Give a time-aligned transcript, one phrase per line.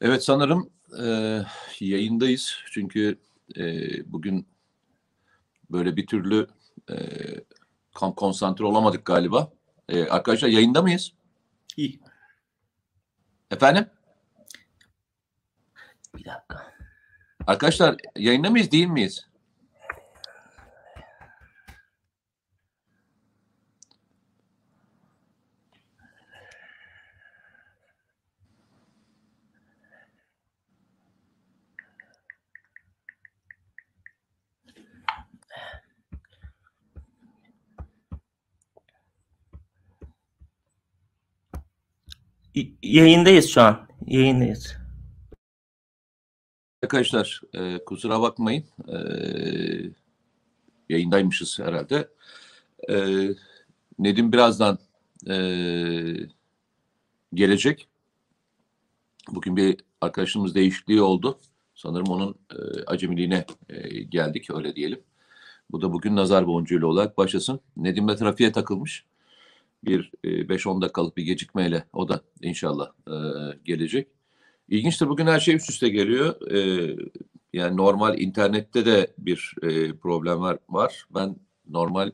[0.00, 0.70] Evet sanırım
[1.02, 1.06] e,
[1.80, 2.56] yayındayız.
[2.70, 3.18] Çünkü
[3.56, 3.62] e,
[4.12, 4.46] bugün
[5.70, 6.46] böyle bir türlü
[6.90, 6.96] e,
[7.94, 9.52] kam konsantre olamadık galiba.
[9.88, 11.12] E, arkadaşlar yayında mıyız?
[11.76, 12.00] İyi.
[13.50, 13.86] Efendim?
[16.14, 16.72] Bir dakika.
[17.46, 19.29] Arkadaşlar yayında mıyız değil miyiz?
[42.82, 43.88] Yayındayız şu an.
[44.06, 44.76] Yayındayız.
[46.82, 48.64] Arkadaşlar e, kusura bakmayın.
[48.88, 48.96] E,
[50.88, 52.08] yayındaymışız herhalde.
[52.90, 53.28] E,
[53.98, 54.78] Nedim birazdan
[55.28, 55.34] e,
[57.34, 57.88] gelecek.
[59.28, 61.38] Bugün bir arkadaşımız değişikliği oldu.
[61.74, 65.00] Sanırım onun e, acemiliğine e, geldik öyle diyelim.
[65.70, 67.60] Bu da bugün nazar boncuğuyla olarak başlasın.
[67.76, 69.04] Nedim de trafiğe takılmış.
[69.84, 73.14] Bir e, 5-10 dakikalık bir gecikmeyle o da inşallah e,
[73.64, 74.08] gelecek.
[74.70, 76.50] İlginçtir bugün her şey üst üste geliyor.
[76.50, 76.96] Ee,
[77.52, 80.58] yani normal internette de bir e, problem var.
[80.68, 81.06] var.
[81.14, 81.36] Ben
[81.68, 82.12] normal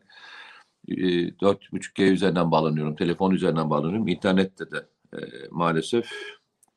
[0.89, 2.97] e, 4.5G üzerinden bağlanıyorum.
[2.97, 4.09] Telefon üzerinden bağlanıyorum.
[4.09, 5.19] İnternette de e,
[5.51, 6.11] maalesef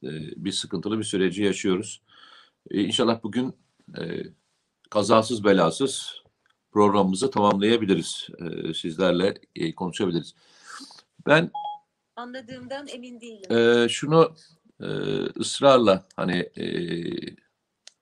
[0.03, 2.01] e, bir sıkıntılı bir süreci yaşıyoruz.
[2.71, 3.53] E, inşallah bugün
[3.97, 4.23] e,
[4.89, 6.23] kazasız belasız
[6.71, 8.27] programımızı tamamlayabiliriz.
[8.39, 10.35] E, sizlerle e, konuşabiliriz.
[11.27, 11.51] Ben
[12.15, 13.57] Anladığımdan emin değilim.
[13.57, 14.35] ee, şunu
[14.81, 14.87] e,
[15.39, 16.65] ısrarla hani e,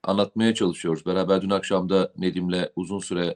[0.04, 1.06] anlatmaya çalışıyoruz.
[1.06, 3.36] Beraber dün akşam da Nedim'le uzun süre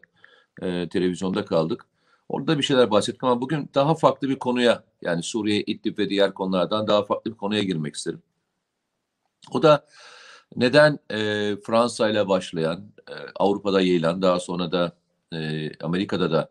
[0.62, 1.86] e, televizyonda kaldık.
[2.30, 6.34] Orada bir şeyler bahsettik ama bugün daha farklı bir konuya yani Suriye, İdlib ve diğer
[6.34, 8.22] konulardan daha farklı bir konuya girmek isterim.
[9.52, 9.86] O da
[10.56, 11.18] neden e,
[11.56, 14.96] Fransa ile başlayan, e, Avrupa'da yayılan, daha sonra da
[15.34, 16.50] e, Amerika'da da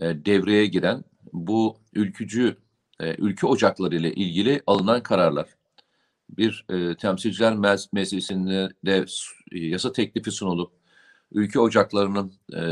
[0.00, 2.56] e, devreye giren bu ülkücü
[3.00, 5.48] e, ülke ocakları ile ilgili alınan kararlar.
[6.30, 7.56] Bir e, temsilciler
[7.92, 9.04] meclisinde de
[9.52, 10.72] e, yasa teklifi sunulup
[11.32, 12.62] ülke ocaklarının e,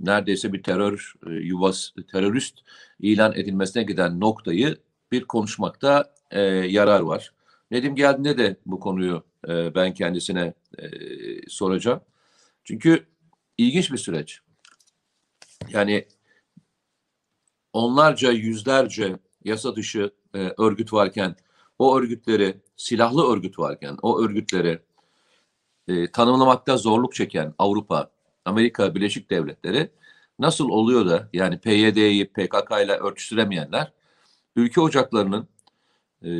[0.00, 2.58] neredeyse bir terör e, yuvası, terörist
[3.00, 4.76] ilan edilmesine giden noktayı
[5.12, 7.32] bir konuşmakta e, yarar var.
[7.70, 10.88] Nedim geldiğinde de bu konuyu e, ben kendisine e,
[11.48, 12.00] soracağım.
[12.64, 13.06] Çünkü
[13.58, 14.40] ilginç bir süreç.
[15.68, 16.06] Yani
[17.72, 21.36] onlarca, yüzlerce yasa dışı e, örgüt varken,
[21.78, 24.78] o örgütleri, silahlı örgüt varken, o örgütleri
[25.88, 28.10] e, tanımlamakta zorluk çeken Avrupa,
[28.44, 29.90] Amerika Birleşik Devletleri
[30.38, 33.92] nasıl oluyor da yani PYD'yi PKK ile örtüştüremeyenler
[34.56, 35.48] ülke ocaklarının
[36.24, 36.30] e,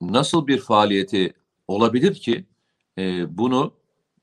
[0.00, 1.34] nasıl bir faaliyeti
[1.68, 2.44] olabilir ki
[2.98, 3.74] e, bunu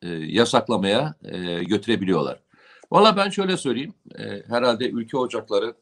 [0.02, 2.40] e, yasaklamaya e, götürebiliyorlar.
[2.92, 3.94] Valla ben şöyle söyleyeyim.
[4.20, 5.76] E, herhalde ülke ocakları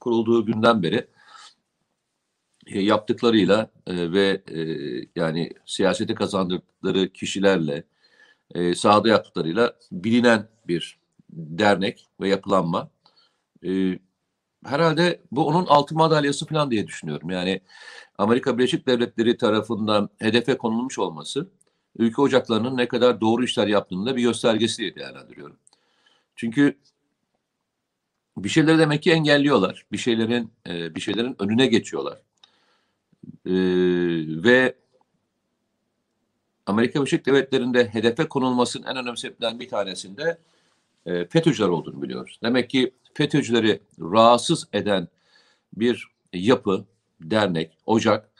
[0.00, 1.06] kurulduğu günden beri
[2.66, 4.60] e, yaptıklarıyla e, ve e,
[5.16, 7.84] yani siyaseti kazandıkları kişilerle
[8.54, 10.98] e, sahada yaptıklarıyla bilinen bir
[11.30, 12.90] dernek ve yapılanma.
[13.66, 13.98] E,
[14.64, 17.30] herhalde bu onun altın madalyası falan diye düşünüyorum.
[17.30, 17.60] Yani
[18.18, 21.48] Amerika Birleşik Devletleri tarafından hedefe konulmuş olması
[21.98, 25.56] ülke ocaklarının ne kadar doğru işler yaptığını da bir göstergesi diye değerlendiriyorum.
[26.36, 26.78] Çünkü
[28.36, 29.86] bir şeyleri demek ki engelliyorlar.
[29.92, 32.18] Bir şeylerin e, bir şeylerin önüne geçiyorlar.
[33.46, 33.54] E,
[34.44, 34.74] ve
[36.66, 40.38] Amerika Birleşik Devletleri'nde hedefe konulmasının en önemli sebeplerinden bir tanesinde
[41.06, 42.38] e, FETÖ'cüler olduğunu biliyoruz.
[42.42, 45.08] Demek ki FETÖ'cüleri rahatsız eden
[45.72, 46.84] bir yapı,
[47.20, 48.30] dernek, ocak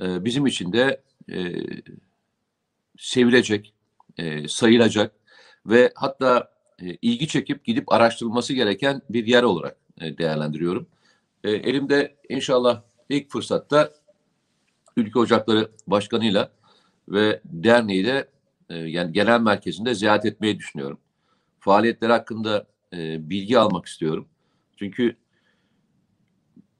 [0.00, 1.02] e, bizim için de
[1.32, 1.52] e,
[2.98, 3.74] sevilecek,
[4.18, 5.12] e, sayılacak
[5.66, 10.86] ve hatta e, ilgi çekip gidip araştırılması gereken bir yer olarak e, değerlendiriyorum.
[11.44, 13.90] E, elimde inşallah ilk fırsatta
[14.96, 16.52] Ülke Ocakları Başkanı'yla
[17.08, 18.28] ve derneği de
[18.70, 20.98] e, yani genel merkezinde ziyaret etmeyi düşünüyorum.
[21.60, 22.66] Faaliyetler hakkında
[23.18, 24.28] bilgi almak istiyorum.
[24.76, 25.16] Çünkü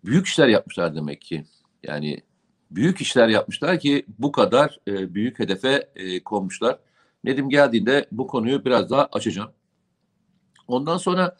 [0.05, 1.45] büyük işler yapmışlar demek ki.
[1.83, 2.21] Yani
[2.71, 5.89] büyük işler yapmışlar ki bu kadar büyük hedefe
[6.25, 6.79] konmuşlar.
[7.25, 9.51] Nedim geldiğinde bu konuyu biraz daha açacağım.
[10.69, 11.37] Ondan sonra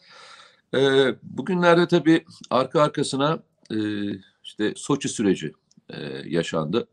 [0.75, 0.79] e,
[1.23, 3.39] bugünlerde tabii arka arkasına
[3.71, 3.77] e,
[4.43, 5.53] işte Soçi süreci
[5.89, 6.87] e, yaşandı.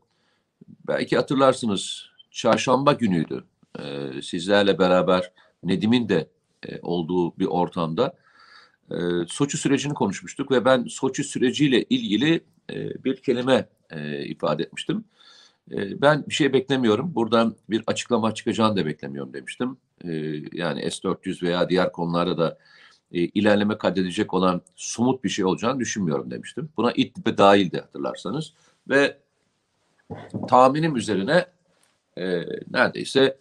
[0.87, 3.43] Belki hatırlarsınız çarşamba günüydü.
[3.79, 5.31] E, sizlerle beraber
[5.63, 6.29] Nedim'in de
[6.67, 8.15] e, olduğu bir ortamda
[8.91, 8.95] e,
[9.27, 15.05] Soçi sürecini konuşmuştuk ve ben Soçi süreciyle ilgili e, bir kelime e, ifade etmiştim.
[15.71, 17.15] E, ben bir şey beklemiyorum.
[17.15, 19.77] Buradan bir açıklama çıkacağını da beklemiyorum demiştim.
[20.03, 20.11] E,
[20.53, 22.57] yani S-400 veya diğer konularda da
[23.11, 26.69] e, ilerleme kaydedecek olan somut bir şey olacağını düşünmüyorum demiştim.
[26.77, 28.53] Buna İdlib'e dahildi hatırlarsanız.
[28.89, 29.17] Ve
[30.47, 31.45] tahminim üzerine
[32.17, 33.37] e, neredeyse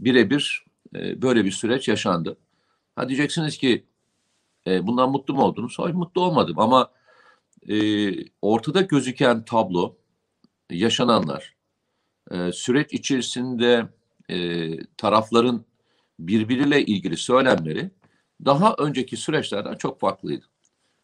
[0.00, 0.64] birebir
[0.94, 2.36] e, böyle bir süreç yaşandı.
[2.96, 3.84] Ha diyeceksiniz ki
[4.66, 5.78] e, bundan mutlu mu oldunuz?
[5.78, 6.90] Hayır mutlu olmadım ama
[8.42, 9.96] ortada gözüken tablo,
[10.70, 11.54] yaşananlar,
[12.30, 13.88] e, süreç içerisinde
[14.30, 15.64] e, tarafların
[16.18, 17.90] birbiriyle ilgili söylemleri
[18.44, 20.44] daha önceki süreçlerden çok farklıydı.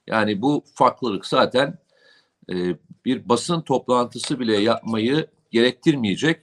[0.07, 1.79] Yani bu farklılık zaten
[2.51, 6.41] e, bir basın toplantısı bile yapmayı gerektirmeyecek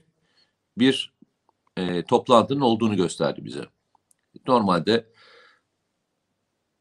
[0.78, 1.13] bir
[1.78, 3.66] e, toplantının olduğunu gösterdi bize.
[4.48, 5.06] Normalde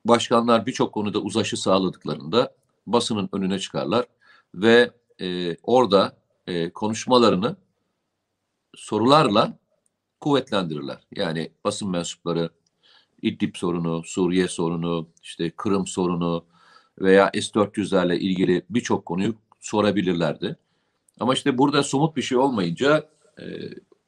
[0.04, 2.54] başkanlar birçok konuda uzaşı sağladıklarında
[2.86, 4.06] basının önüne çıkarlar
[4.54, 4.90] ve
[5.20, 6.16] e, orada
[6.46, 7.56] e, konuşmalarını
[8.76, 9.58] sorularla
[10.20, 10.98] kuvvetlendirirler.
[11.16, 12.50] Yani basın mensupları
[13.22, 16.44] İdlib sorunu, Suriye sorunu, işte Kırım sorunu
[16.98, 20.56] veya S-400'lerle ilgili birçok konuyu sorabilirlerdi.
[21.20, 23.08] Ama işte burada somut bir şey olmayınca
[23.40, 23.44] e,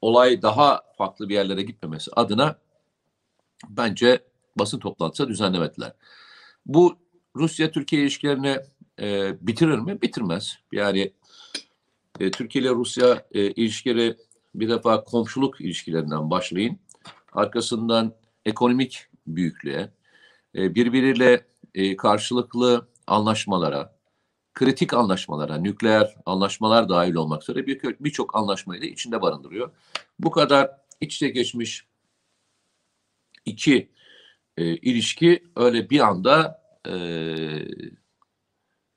[0.00, 2.58] olay daha farklı bir yerlere gitmemesi adına
[3.68, 4.20] bence
[4.56, 5.92] basın toplantısı düzenlemediler.
[6.66, 6.96] Bu
[7.36, 8.58] Rusya-Türkiye ilişkilerini
[9.00, 10.02] e, bitirir mi?
[10.02, 10.58] Bitirmez.
[10.72, 11.12] Yani
[12.20, 14.16] e, Türkiye ile Rusya e, ilişkileri
[14.60, 16.78] bir defa komşuluk ilişkilerinden başlayın.
[17.32, 18.14] Arkasından
[18.44, 19.90] ekonomik büyüklüğe,
[20.54, 23.96] e, birbiriyle e, karşılıklı anlaşmalara,
[24.54, 29.70] kritik anlaşmalara, nükleer anlaşmalar dahil olmak üzere bir- birçok anlaşmayı da içinde barındırıyor.
[30.18, 30.70] Bu kadar
[31.00, 31.86] iç içe geçmiş
[33.44, 33.88] iki
[34.56, 36.94] e, ilişki öyle bir anda e,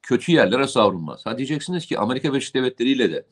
[0.01, 1.25] kötü yerlere savrulmaz.
[1.25, 3.25] Ha diyeceksiniz ki Amerika Birleşik Devletleri ile de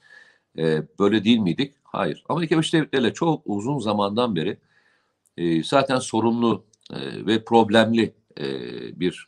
[0.57, 1.75] e, böyle değil miydik?
[1.92, 2.24] Hayır.
[2.30, 4.57] Amerika Birleşik Devletleri çok uzun zamandan beri
[5.38, 8.45] e, zaten sorunlu e, ve problemli e,
[9.00, 9.28] bir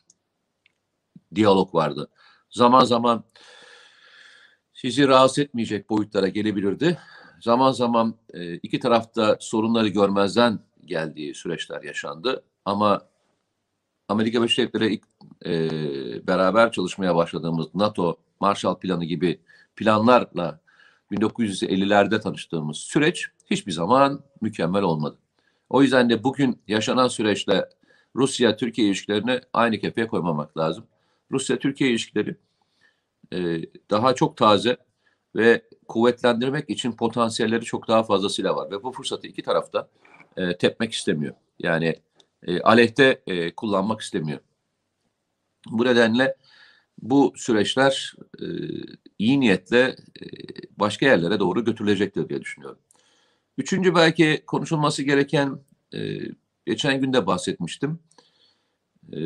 [1.36, 2.10] diyalog vardı.
[2.50, 3.24] Zaman zaman
[4.74, 6.98] sizi rahatsız etmeyecek boyutlara gelebilirdi.
[7.42, 12.44] Zaman zaman e, iki tarafta sorunları görmezden geldiği süreçler yaşandı.
[12.66, 13.02] Ama
[14.08, 15.04] Amerika Birleşik Devletleri ilk,
[15.46, 19.40] e, beraber çalışmaya başladığımız NATO Marshall Planı gibi
[19.76, 20.60] planlarla
[21.12, 25.18] 1950'lerde tanıştığımız süreç hiçbir zaman mükemmel olmadı.
[25.70, 27.70] O yüzden de bugün yaşanan süreçle
[28.16, 30.86] Rusya-Türkiye ilişkilerini aynı kefeye koymamak lazım.
[31.32, 32.36] Rusya-Türkiye ilişkileri
[33.34, 34.78] e, daha çok taze
[35.36, 38.72] ve kuvvetlendirmek için potansiyelleri çok daha fazlasıyla var.
[38.72, 39.90] Ve bu fırsatı iki tarafta
[40.38, 41.36] e, tepmek istemiyor.
[41.60, 41.96] Yani
[42.44, 44.40] e, aleyhte e, kullanmak istemiyor.
[45.70, 46.36] Bu nedenle
[47.02, 48.46] bu süreçler e,
[49.20, 49.96] iyi niyetle e,
[50.78, 52.80] başka yerlere doğru götürülecektir diye düşünüyorum.
[53.58, 55.60] Üçüncü belki konuşulması gereken,
[55.94, 56.20] e,
[56.66, 58.00] geçen gün de bahsetmiştim.
[59.14, 59.20] E,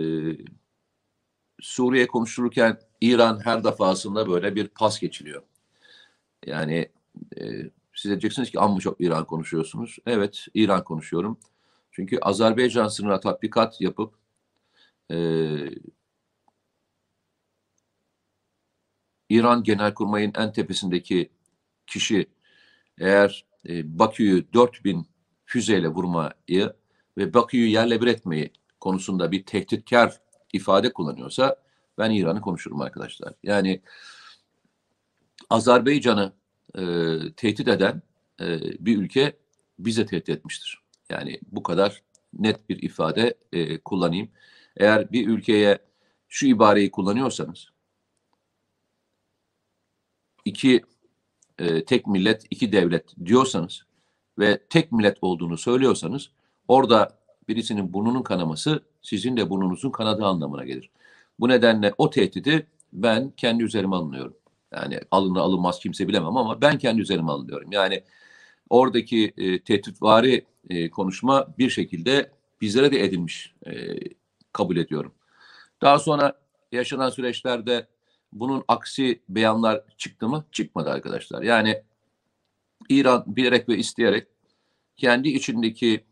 [1.61, 5.43] Suriye konuşulurken İran her defasında böyle bir pas geçiliyor.
[6.45, 6.89] Yani
[7.95, 9.97] siz diyeceksiniz ki amma çok İran konuşuyorsunuz.
[10.05, 11.37] Evet İran konuşuyorum.
[11.91, 14.13] Çünkü Azerbaycan sınırına tatbikat yapıp
[19.33, 21.29] İran Genelkurmay'ın en tepesindeki
[21.87, 22.25] kişi
[22.97, 25.07] eğer e, Bakü'yü 4000
[25.45, 26.73] füzeyle vurmayı
[27.17, 30.21] ve Bakü'yü yerle bir etmeyi konusunda bir tehditkar
[30.53, 31.55] ifade kullanıyorsa
[31.97, 33.33] ben İran'ı konuşurum arkadaşlar.
[33.43, 33.81] Yani
[35.49, 36.33] Azerbaycan'ı
[36.75, 36.83] e,
[37.37, 38.01] tehdit eden
[38.41, 39.37] e, bir ülke
[39.79, 40.81] bize tehdit etmiştir.
[41.09, 44.29] Yani bu kadar net bir ifade e, kullanayım.
[44.77, 45.79] Eğer bir ülkeye
[46.27, 47.72] şu ibareyi kullanıyorsanız
[50.45, 50.81] iki
[51.59, 53.81] e, tek millet, iki devlet diyorsanız
[54.39, 56.31] ve tek millet olduğunu söylüyorsanız
[56.67, 60.89] orada birisinin burnunun kanaması sizin de burnunuzun kanadığı anlamına gelir.
[61.39, 64.35] Bu nedenle o tehdidi ben kendi üzerime alınıyorum.
[64.75, 67.71] Yani alınır alınmaz kimse bilemem ama ben kendi üzerime alınıyorum.
[67.71, 68.03] Yani
[68.69, 72.31] oradaki e, tehditvari e, konuşma bir şekilde
[72.61, 73.71] bizlere de edilmiş e,
[74.53, 75.13] kabul ediyorum.
[75.81, 76.33] Daha sonra
[76.71, 77.87] yaşanan süreçlerde
[78.33, 80.45] bunun aksi beyanlar çıktı mı?
[80.51, 81.41] Çıkmadı arkadaşlar.
[81.41, 81.83] Yani
[82.89, 84.27] İran bilerek ve isteyerek
[84.97, 86.05] kendi içindeki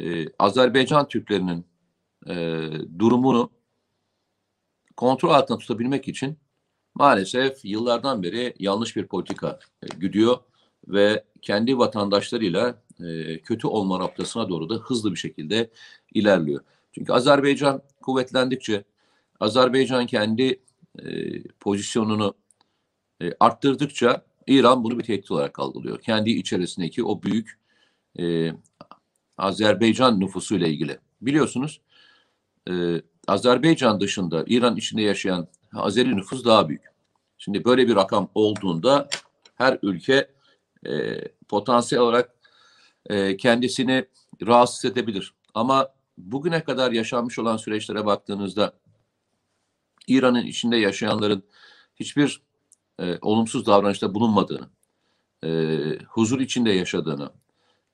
[0.00, 1.66] e, Azerbaycan Türklerinin
[2.26, 2.34] e,
[2.98, 3.50] durumunu
[4.96, 6.38] kontrol altında tutabilmek için
[6.94, 10.36] maalesef yıllardan beri yanlış bir politika e, güdüyor
[10.88, 15.70] ve kendi vatandaşlarıyla e, kötü olma noktasına doğru da hızlı bir şekilde
[16.14, 16.60] ilerliyor.
[16.92, 18.84] Çünkü Azerbaycan kuvvetlendikçe
[19.40, 20.60] Azerbaycan kendi
[21.06, 22.34] e, pozisyonunu
[23.22, 26.00] e, arttırdıkça İran bunu bir tehdit olarak algılıyor.
[26.00, 27.58] Kendi içerisindeki o büyük
[28.18, 28.52] e,
[29.38, 30.98] Azerbaycan nüfusuyla ilgili.
[31.20, 31.80] Biliyorsunuz
[32.70, 36.82] e, Azerbaycan dışında İran içinde yaşayan Azeri nüfus daha büyük.
[37.38, 39.08] Şimdi böyle bir rakam olduğunda
[39.54, 40.30] her ülke
[40.86, 42.34] e, potansiyel olarak
[43.06, 44.04] e, kendisini
[44.46, 45.34] rahatsız edebilir.
[45.54, 45.88] Ama
[46.18, 48.72] bugüne kadar yaşanmış olan süreçlere baktığınızda
[50.08, 51.42] İran'ın içinde yaşayanların
[51.96, 52.42] hiçbir
[53.00, 54.68] e, olumsuz davranışta bulunmadığını,
[55.44, 55.48] e,
[56.08, 57.32] huzur içinde yaşadığını,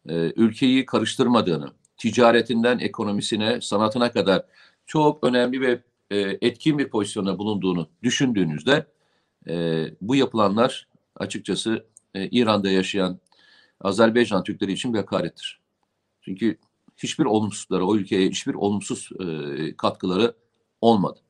[0.08, 4.44] e, ülkeyi karıştırmadığını, ticaretinden ekonomisine, sanatına kadar
[4.86, 8.86] çok önemli ve e, etkin bir pozisyonda bulunduğunu düşündüğünüzde
[9.48, 13.20] e, bu yapılanlar açıkçası e, İran'da yaşayan
[13.80, 15.60] Azerbaycan Türkleri için bir hakarettir.
[16.20, 16.58] Çünkü
[16.96, 20.34] hiçbir olumsuzları, o ülkeye hiçbir olumsuz e, katkıları
[20.80, 21.20] olmadı.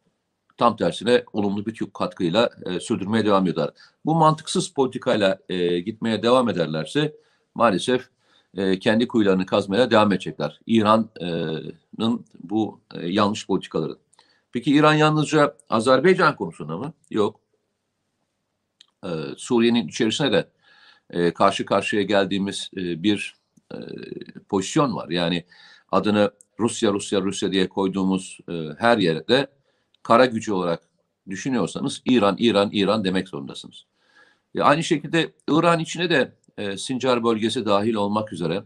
[0.57, 3.75] Tam tersine olumlu bir katkıyla e, sürdürmeye devam ediyorlar.
[4.05, 7.17] Bu mantıksız politikayla e, gitmeye devam ederlerse
[7.55, 8.09] maalesef
[8.57, 10.61] e, kendi kuyularını kazmaya devam edecekler.
[10.67, 13.97] İran'ın bu e, yanlış politikaları.
[14.53, 16.93] Peki İran yalnızca Azerbaycan konusunda mı?
[17.11, 17.41] Yok.
[19.05, 20.49] E, Suriye'nin içerisine de
[21.11, 23.37] e, karşı karşıya geldiğimiz e, bir
[23.75, 23.77] e,
[24.49, 25.09] pozisyon var.
[25.09, 25.45] Yani
[25.91, 26.31] adını
[26.61, 29.47] Rusya, Rusya, Rusya diye koyduğumuz e, her yerde
[30.05, 30.83] kara gücü olarak
[31.31, 33.85] düşünüyorsanız İran, İran, İran demek zorundasınız.
[34.55, 38.65] E, aynı şekilde İran içine de e, Sincar bölgesi dahil olmak üzere,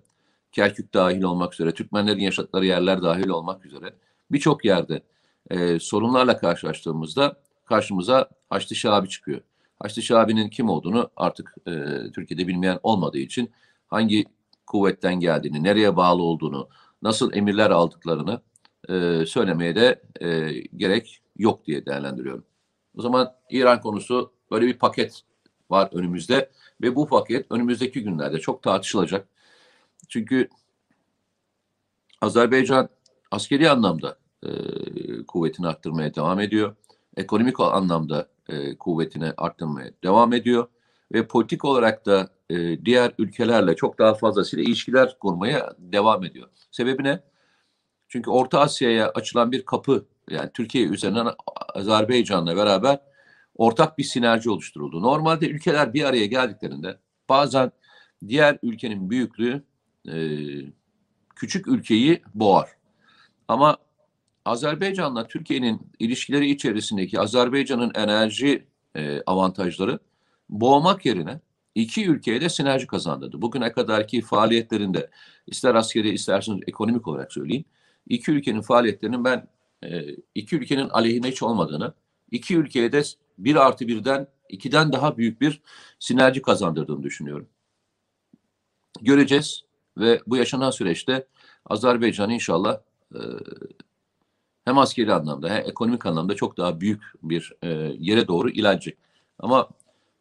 [0.52, 3.94] Kerkük dahil olmak üzere, Türkmenlerin yaşadıkları yerler dahil olmak üzere
[4.30, 5.02] birçok yerde
[5.50, 9.40] e, sorunlarla karşılaştığımızda karşımıza Haçlı Şabi çıkıyor.
[9.82, 11.72] Haçlı Şabi'nin kim olduğunu artık e,
[12.14, 13.50] Türkiye'de bilmeyen olmadığı için
[13.86, 14.24] hangi
[14.66, 16.68] kuvvetten geldiğini, nereye bağlı olduğunu,
[17.02, 18.40] nasıl emirler aldıklarını
[18.88, 22.44] e, söylemeye de e, gerek yok diye değerlendiriyorum.
[22.96, 25.22] O zaman İran konusu böyle bir paket
[25.70, 26.50] var önümüzde
[26.82, 29.28] ve bu paket önümüzdeki günlerde çok tartışılacak.
[30.08, 30.48] Çünkü
[32.20, 32.88] Azerbaycan
[33.30, 34.50] askeri anlamda e,
[35.28, 36.76] kuvvetini arttırmaya devam ediyor.
[37.16, 40.68] Ekonomik anlamda e, kuvvetini arttırmaya devam ediyor.
[41.12, 46.48] Ve politik olarak da e, diğer ülkelerle çok daha fazlasıyla ilişkiler kurmaya devam ediyor.
[46.70, 47.20] Sebebi ne?
[48.08, 51.28] Çünkü Orta Asya'ya açılan bir kapı yani Türkiye üzerinden
[51.74, 52.98] Azerbaycan'la beraber
[53.56, 55.02] ortak bir sinerji oluşturuldu.
[55.02, 56.98] Normalde ülkeler bir araya geldiklerinde
[57.28, 57.72] bazen
[58.28, 59.64] diğer ülkenin büyüklüğü
[60.08, 60.16] e,
[61.36, 62.68] küçük ülkeyi boğar.
[63.48, 63.76] Ama
[64.44, 69.98] Azerbaycan'la Türkiye'nin ilişkileri içerisindeki Azerbaycan'ın enerji e, avantajları
[70.48, 71.40] boğmak yerine
[71.74, 73.42] iki ülkeye de sinerji kazandırdı.
[73.42, 75.10] Bugüne kadarki faaliyetlerinde
[75.46, 77.64] ister askeri isterseniz ekonomik olarak söyleyeyim.
[78.08, 79.48] İki ülkenin faaliyetlerinin ben
[79.84, 81.94] e, iki ülkenin aleyhine hiç olmadığını,
[82.30, 83.02] iki ülkeye de
[83.38, 85.62] bir artı birden ikiden daha büyük bir
[85.98, 87.48] sinerji kazandırdığını düşünüyorum.
[89.00, 89.64] Göreceğiz
[89.98, 91.26] ve bu yaşanan süreçte
[91.66, 92.80] Azerbaycan inşallah
[93.14, 93.20] e,
[94.64, 98.98] hem askeri anlamda hem ekonomik anlamda çok daha büyük bir e, yere doğru ilerleyecek.
[99.38, 99.68] Ama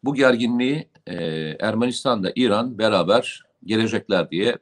[0.04, 1.14] bu gerginliği e,
[1.60, 4.58] Ermenistan'da İran beraber gelecekler diye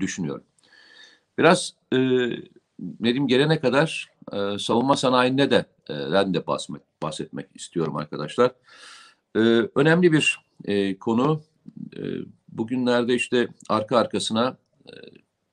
[0.00, 0.44] düşünüyorum.
[1.38, 1.98] Biraz e,
[3.00, 8.52] Nedim gelene kadar e, savunma sanayinde de e, ben de bahsetmek, bahsetmek istiyorum arkadaşlar.
[9.36, 9.40] E,
[9.74, 11.42] önemli bir e, konu.
[11.96, 12.00] E,
[12.48, 14.56] bugünlerde işte arka arkasına
[14.86, 14.92] e,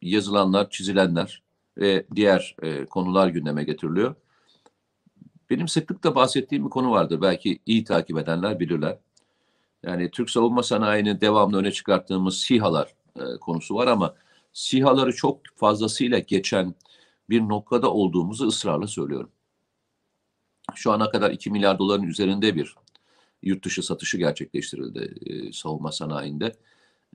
[0.02, 1.42] yazılanlar, çizilenler
[1.78, 4.16] ve diğer e, konular gündeme getiriliyor.
[5.50, 7.22] Benim sıklıkla bahsettiğim bir konu vardır.
[7.22, 8.98] Belki iyi takip edenler bilirler.
[9.84, 14.16] Yani Türk savunma sanayinin devamlı öne çıkarttığımız SİHA'lar e, konusu var ama
[14.58, 16.76] SİHA'ları çok fazlasıyla geçen
[17.30, 19.32] bir noktada olduğumuzu ısrarla söylüyorum.
[20.76, 22.76] Şu ana kadar 2 milyar doların üzerinde bir
[23.44, 26.56] yurt dışı satışı gerçekleştirildi e, savunma sanayinde.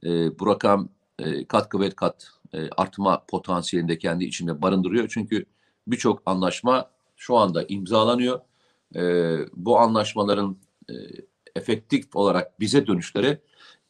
[0.04, 5.08] E, bu rakam e, kat ve kat e, artma potansiyelinde kendi içinde barındırıyor.
[5.08, 5.44] Çünkü
[5.86, 8.40] birçok anlaşma şu anda imzalanıyor.
[8.96, 9.02] E,
[9.52, 10.56] bu anlaşmaların
[10.90, 10.94] e,
[11.56, 13.38] efektif olarak bize dönüşleri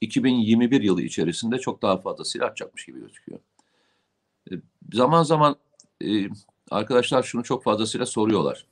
[0.03, 3.41] 2021 yılı içerisinde çok daha fazla silah çakmış gibi gözüküyor.
[4.53, 4.55] E,
[4.93, 5.57] zaman zaman
[6.05, 6.29] e,
[6.71, 8.67] arkadaşlar şunu çok fazlasıyla soruyorlar.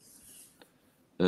[1.21, 1.27] E,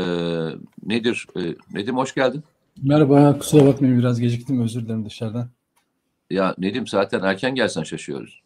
[0.87, 1.27] nedir?
[1.37, 1.41] E,
[1.73, 2.43] Nedim hoş geldin.
[2.83, 5.49] Merhaba, kusura bakmayın biraz geciktim özür dilerim dışarıdan.
[6.31, 8.43] Ya Nedim zaten erken gelsen şaşıyoruz.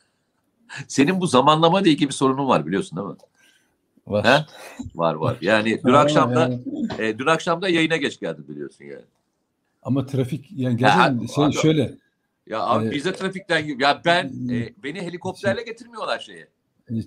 [0.88, 3.16] Senin bu zamanlama ile ilgili bir sorunun var biliyorsun değil mi?
[4.06, 4.26] Var.
[4.26, 4.44] He?
[4.94, 5.36] Var var.
[5.40, 6.62] Yani dün Ama akşam da yani-
[6.98, 9.04] e, dün akşam da yayına geç geldin biliyorsun yani.
[9.82, 11.94] Ama trafik yani Ya, gerçekten şey abi- şöyle
[12.46, 16.48] Ya abi Ee, biz de trafikten ya ben e, beni helikopterle getirmiyorlar şeye.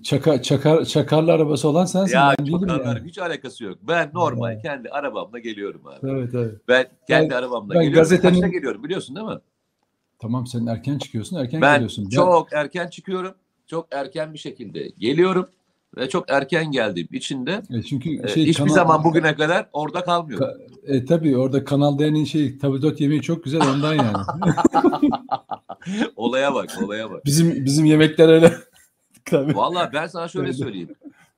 [0.02, 2.14] Çaka, çakar, çakarlı arabası olan sensin.
[2.14, 3.08] Ya ben değilim çakarlar yani.
[3.08, 3.78] hiç alakası yok.
[3.82, 4.58] Ben normal Ya.
[4.58, 6.10] kendi arabamla geliyorum abi.
[6.10, 6.54] Evet evet.
[6.68, 8.02] Ben kendi Ben- arabamla ben geliyorum.
[8.02, 9.38] gazetenin- Kaçta geliyorum biliyorsun değil mi?
[10.18, 12.04] Tamam sen erken çıkıyorsun erken Ben geliyorsun.
[12.04, 13.34] Ben- çok erken çıkıyorum.
[13.66, 15.48] Çok erken bir şekilde geliyorum.
[15.96, 19.66] Ve çok erken geldiğim için de E, çünkü e, şey hiçbir kanal- zaman bugüne kadar
[19.72, 20.48] orada kalmıyorum.
[20.86, 24.16] E tabii orada Kanal D'nin şey tabldot yemeği çok güzel ondan yani.
[26.16, 27.24] olaya bak, olaya bak.
[27.24, 28.52] bizim bizim yemekler öyle.
[29.24, 29.56] tabii.
[29.56, 30.56] Vallahi ben sana şöyle Öyle.
[30.58, 30.88] söyleyeyim.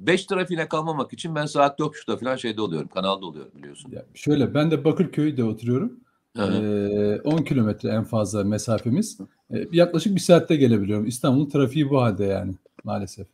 [0.01, 2.89] 5 trafiğine kalmamak için ben saat 9.30'da falan şeyde oluyorum.
[2.95, 3.91] Kanalda oluyorum biliyorsun.
[3.93, 5.93] Ya şöyle ben de Bakırköy'de oturuyorum.
[6.39, 9.19] Ee, 10 kilometre en fazla mesafemiz.
[9.55, 11.07] Ee, yaklaşık bir saatte gelebiliyorum.
[11.07, 13.27] İstanbul'un trafiği bu halde yani maalesef.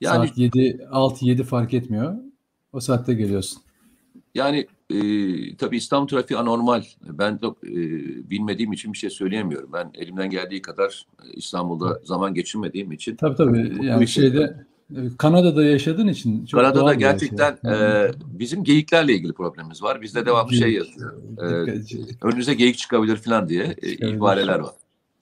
[0.00, 0.58] Yani Saat 7,
[0.92, 2.14] 6-7 fark etmiyor.
[2.72, 3.62] O saatte geliyorsun.
[4.34, 4.96] yani e,
[5.56, 6.82] tabii İstanbul trafiği anormal.
[7.04, 7.74] Ben de e,
[8.30, 9.70] bilmediğim için bir şey söyleyemiyorum.
[9.72, 13.86] Ben elimden geldiği kadar e, İstanbul'da zaman geçirmediğim için Tabii tabii.
[13.86, 14.64] Yani işe- şeyde
[14.96, 17.72] e, Kanada'da yaşadığın için çok Kanada'da bir gerçekten şey.
[18.04, 20.02] e, bizim geyiklerle ilgili problemimiz var.
[20.02, 21.12] Bizde devamlı şey yazıyor.
[21.38, 21.74] E,
[22.22, 24.74] önünüze geyik çıkabilir falan diye e, ihbareler var.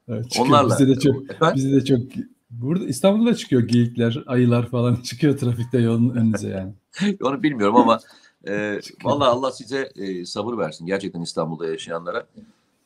[0.08, 0.46] Evet, çıkıyor.
[0.48, 0.70] Onlarla.
[0.70, 1.56] Bizde de çok Efendim?
[1.56, 2.00] bizde de çok
[2.50, 6.72] burada İstanbul'da da çıkıyor geyikler, ayılar falan çıkıyor trafikte yolun önünüze yani.
[7.22, 8.00] Onu bilmiyorum ama
[8.48, 10.86] e, vallahi Allah size e, sabır versin.
[10.86, 12.26] Gerçekten İstanbul'da yaşayanlara.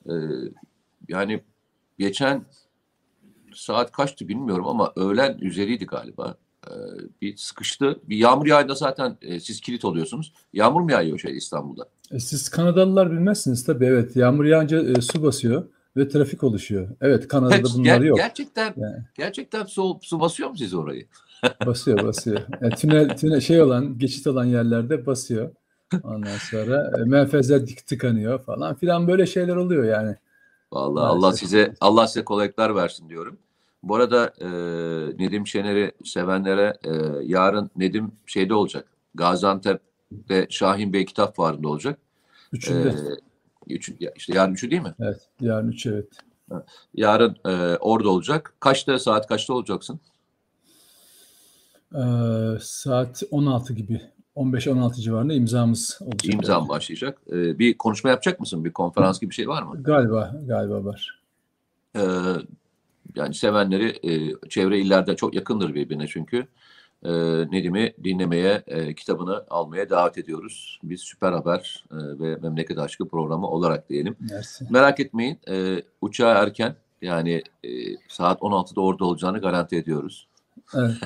[0.06, 0.12] E,
[1.08, 1.42] yani
[1.98, 2.44] geçen
[3.54, 6.36] saat kaçtı bilmiyorum ama öğlen üzeriydi galiba.
[6.66, 6.72] E,
[7.22, 8.00] bir sıkıştı.
[8.08, 10.32] Bir yağmur yağında zaten e, siz kilit oluyorsunuz.
[10.52, 11.88] Yağmur mu yağıyor şey İstanbul'da?
[12.10, 14.16] E, Siz Kanadalılar bilmezsiniz tabii evet.
[14.16, 15.64] Yağmur yağınca e, su basıyor
[15.96, 16.88] ve trafik oluşuyor.
[17.00, 18.18] Evet Kanada'da Peki, bunlar ger- yok.
[18.18, 18.96] Gerçekten Yani.
[19.14, 21.06] gerçekten su, su basıyor mu siz orayı?
[21.66, 22.40] Basıyor basıyor.
[22.62, 25.50] E, tünel, tünel şey olan geçit olan yerlerde basıyor.
[26.02, 30.16] Ondan sonra e, menfezler dik tıkanıyor falan filan böyle şeyler oluyor yani.
[30.72, 31.24] Vallahi Maalesef.
[31.24, 33.38] Allah size Allah size kolaylıklar versin diyorum.
[33.82, 34.48] Bu arada e,
[35.18, 36.90] Nedim Şener'i sevenlere e,
[37.22, 38.84] yarın Nedim şeyde olacak.
[39.14, 41.98] Gaziantep'te Şahin Bey Kitap Fuarı'nda olacak.
[42.52, 42.88] Üçünde.
[42.88, 42.92] E,
[43.66, 44.94] üçü, işte yarın üçü değil mi?
[45.00, 45.20] evet.
[45.40, 46.08] Yarın üç evet.
[46.94, 48.54] Yarın e, orada olacak.
[48.60, 50.00] Kaçta saat kaçta olacaksın?
[51.94, 54.00] Ee, saat 16 gibi
[54.36, 56.34] 15-16 civarında imzamız olacak.
[56.34, 56.68] İmzam yani.
[56.68, 57.18] başlayacak.
[57.32, 58.64] E, bir konuşma yapacak mısın?
[58.64, 59.82] Bir konferans gibi bir şey var mı?
[59.82, 61.20] Galiba galiba var.
[61.96, 62.02] E,
[63.16, 66.46] yani sevenleri e, çevre illerde çok yakındır birbirine çünkü.
[67.04, 67.10] E,
[67.50, 70.80] Nedim'i dinlemeye, e, kitabını almaya davet ediyoruz.
[70.82, 74.16] Biz Süper Haber e, ve Memleket Aşkı programı olarak diyelim.
[74.30, 74.66] Mersi.
[74.70, 77.68] Merak etmeyin, e, uçağı erken yani e,
[78.08, 80.28] saat 16'da orada olacağını garanti ediyoruz.
[80.74, 80.96] Evet,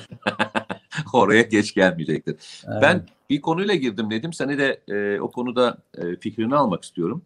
[1.13, 2.37] Oraya geç gelmeyecektir.
[2.67, 2.83] evet.
[2.83, 4.33] Ben bir konuyla girdim Nedim.
[4.33, 7.23] Seni de e, o konuda e, fikrini almak istiyorum.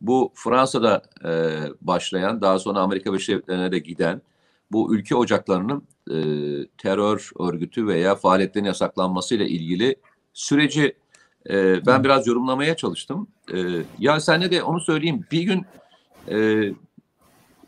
[0.00, 1.30] Bu Fransa'da e,
[1.80, 4.22] başlayan, daha sonra Amerika Birleşik Devletleri'ne de giden
[4.72, 6.16] bu ülke ocaklarının e,
[6.78, 9.96] terör örgütü veya faaliyetlerin yasaklanmasıyla ilgili
[10.32, 10.94] süreci
[11.50, 13.28] e, ben biraz yorumlamaya çalıştım.
[13.54, 13.58] E,
[13.98, 15.24] ya senle de onu söyleyeyim.
[15.32, 15.66] Bir gün
[16.30, 16.68] e,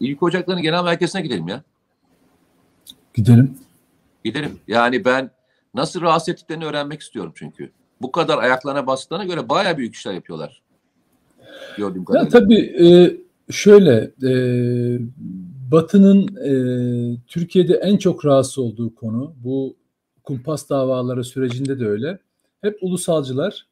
[0.00, 1.62] ilk ocaklarının genel merkezine gidelim ya.
[3.14, 3.58] gidelim.
[4.24, 4.58] Gidelim.
[4.68, 5.30] Yani ben
[5.74, 7.70] nasıl rahatsız ettiklerini öğrenmek istiyorum çünkü.
[8.02, 10.62] Bu kadar ayaklarına bastıklarına göre bayağı büyük işler yapıyorlar.
[11.76, 12.30] Gördüğüm Ya kadarıyla.
[12.30, 13.16] tabii e,
[13.52, 14.32] şöyle e,
[15.70, 16.52] Batı'nın e,
[17.26, 19.76] Türkiye'de en çok rahatsız olduğu konu bu
[20.22, 22.18] kumpas davaları sürecinde de öyle.
[22.62, 23.66] Hep ulusalcılar,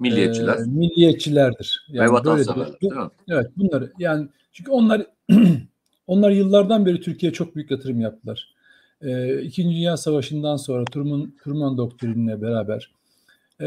[0.00, 1.86] Milliyetçiler e, milliyetçilerdir.
[1.92, 2.68] ve Yani de- vatanseverler.
[2.82, 3.10] bu-?
[3.28, 5.06] Evet bunları yani çünkü onlar
[6.06, 8.54] onlar yıllardan beri Türkiye'ye çok büyük yatırım yaptılar.
[9.02, 12.92] Ee, İkinci Dünya Savaşı'ndan sonra Truman, Truman doktrinine beraber
[13.60, 13.64] e,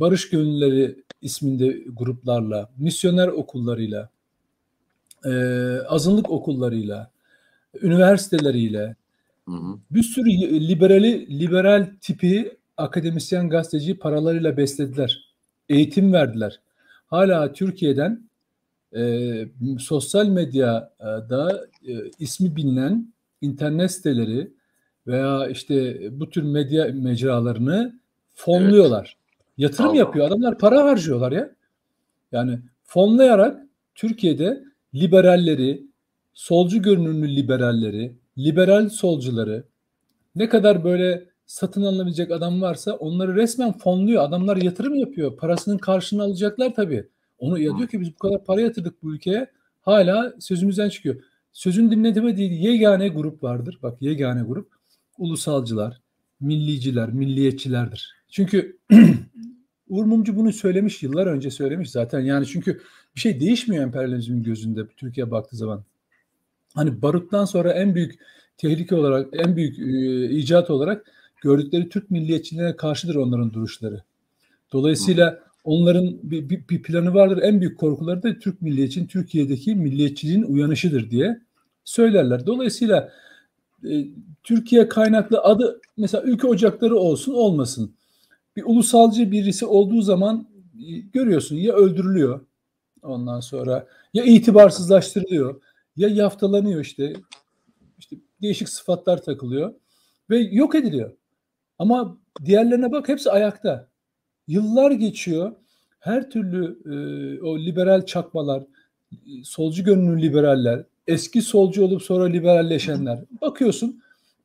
[0.00, 4.08] barış gönülleri isminde gruplarla, misyoner okullarıyla,
[5.24, 5.30] e,
[5.88, 7.10] azınlık okullarıyla,
[7.82, 8.96] üniversiteleriyle
[9.48, 9.78] Hı hı.
[9.90, 10.30] bir sürü
[10.68, 15.34] liberali liberal tipi akademisyen gazeteci paralarıyla beslediler.
[15.68, 16.60] Eğitim verdiler.
[17.06, 18.28] Hala Türkiye'den
[18.96, 19.32] e,
[19.78, 24.50] sosyal medyada e, ismi bilinen internet siteleri
[25.06, 28.00] veya işte bu tür medya mecralarını
[28.34, 29.16] fonluyorlar.
[29.56, 29.96] Yatırım Allah.
[29.96, 30.26] yapıyor.
[30.26, 31.50] Adamlar para harcıyorlar ya.
[32.32, 33.62] Yani fonlayarak
[33.94, 35.86] Türkiye'de liberalleri,
[36.34, 39.64] solcu görünümlü liberalleri, liberal solcuları
[40.34, 44.22] ne kadar böyle satın alınabilecek adam varsa onları resmen fonluyor.
[44.22, 45.36] Adamlar yatırım yapıyor.
[45.36, 47.08] Parasının karşılığını alacaklar tabii.
[47.38, 49.50] Onu ya diyor ki biz bu kadar para yatırdık bu ülkeye.
[49.80, 51.22] Hala sözümüzden çıkıyor.
[51.52, 53.78] Sözün dinletemediği yegane grup vardır.
[53.82, 54.72] Bak yegane grup
[55.18, 56.00] ulusalcılar,
[56.40, 58.14] milliciler, milliyetçilerdir.
[58.28, 58.78] Çünkü
[59.88, 62.20] Uğur Mumcu bunu söylemiş yıllar önce söylemiş zaten.
[62.20, 62.80] Yani çünkü
[63.16, 65.84] bir şey değişmiyor emperyalizmin gözünde Türkiye baktığı zaman.
[66.74, 68.18] Hani baruttan sonra en büyük
[68.56, 71.06] tehlike olarak en büyük e, icat olarak
[71.42, 74.02] gördükleri Türk milliyetçiliğine karşıdır onların duruşları.
[74.72, 77.42] Dolayısıyla onların bir, bir, bir planı vardır.
[77.42, 81.40] En büyük korkuları da Türk milliyetçinin Türkiye'deki milliyetçiliğin uyanışıdır diye
[81.84, 82.46] söylerler.
[82.46, 83.12] Dolayısıyla
[83.90, 84.04] e,
[84.42, 87.94] Türkiye kaynaklı adı mesela ülke ocakları olsun olmasın.
[88.56, 90.46] Bir ulusalcı birisi olduğu zaman
[90.88, 92.40] e, görüyorsun ya öldürülüyor
[93.04, 95.62] ondan sonra ya itibarsızlaştırılıyor
[95.96, 97.12] ya yaftalanıyor işte
[97.98, 99.74] işte değişik sıfatlar takılıyor
[100.30, 101.12] ve yok ediliyor.
[101.78, 103.88] Ama diğerlerine bak hepsi ayakta.
[104.46, 105.52] Yıllar geçiyor.
[106.00, 106.94] Her türlü e,
[107.42, 108.64] o liberal çakmalar,
[109.44, 113.18] solcu görünümlü liberaller, eski solcu olup sonra liberalleşenler.
[113.40, 114.02] Bakıyorsun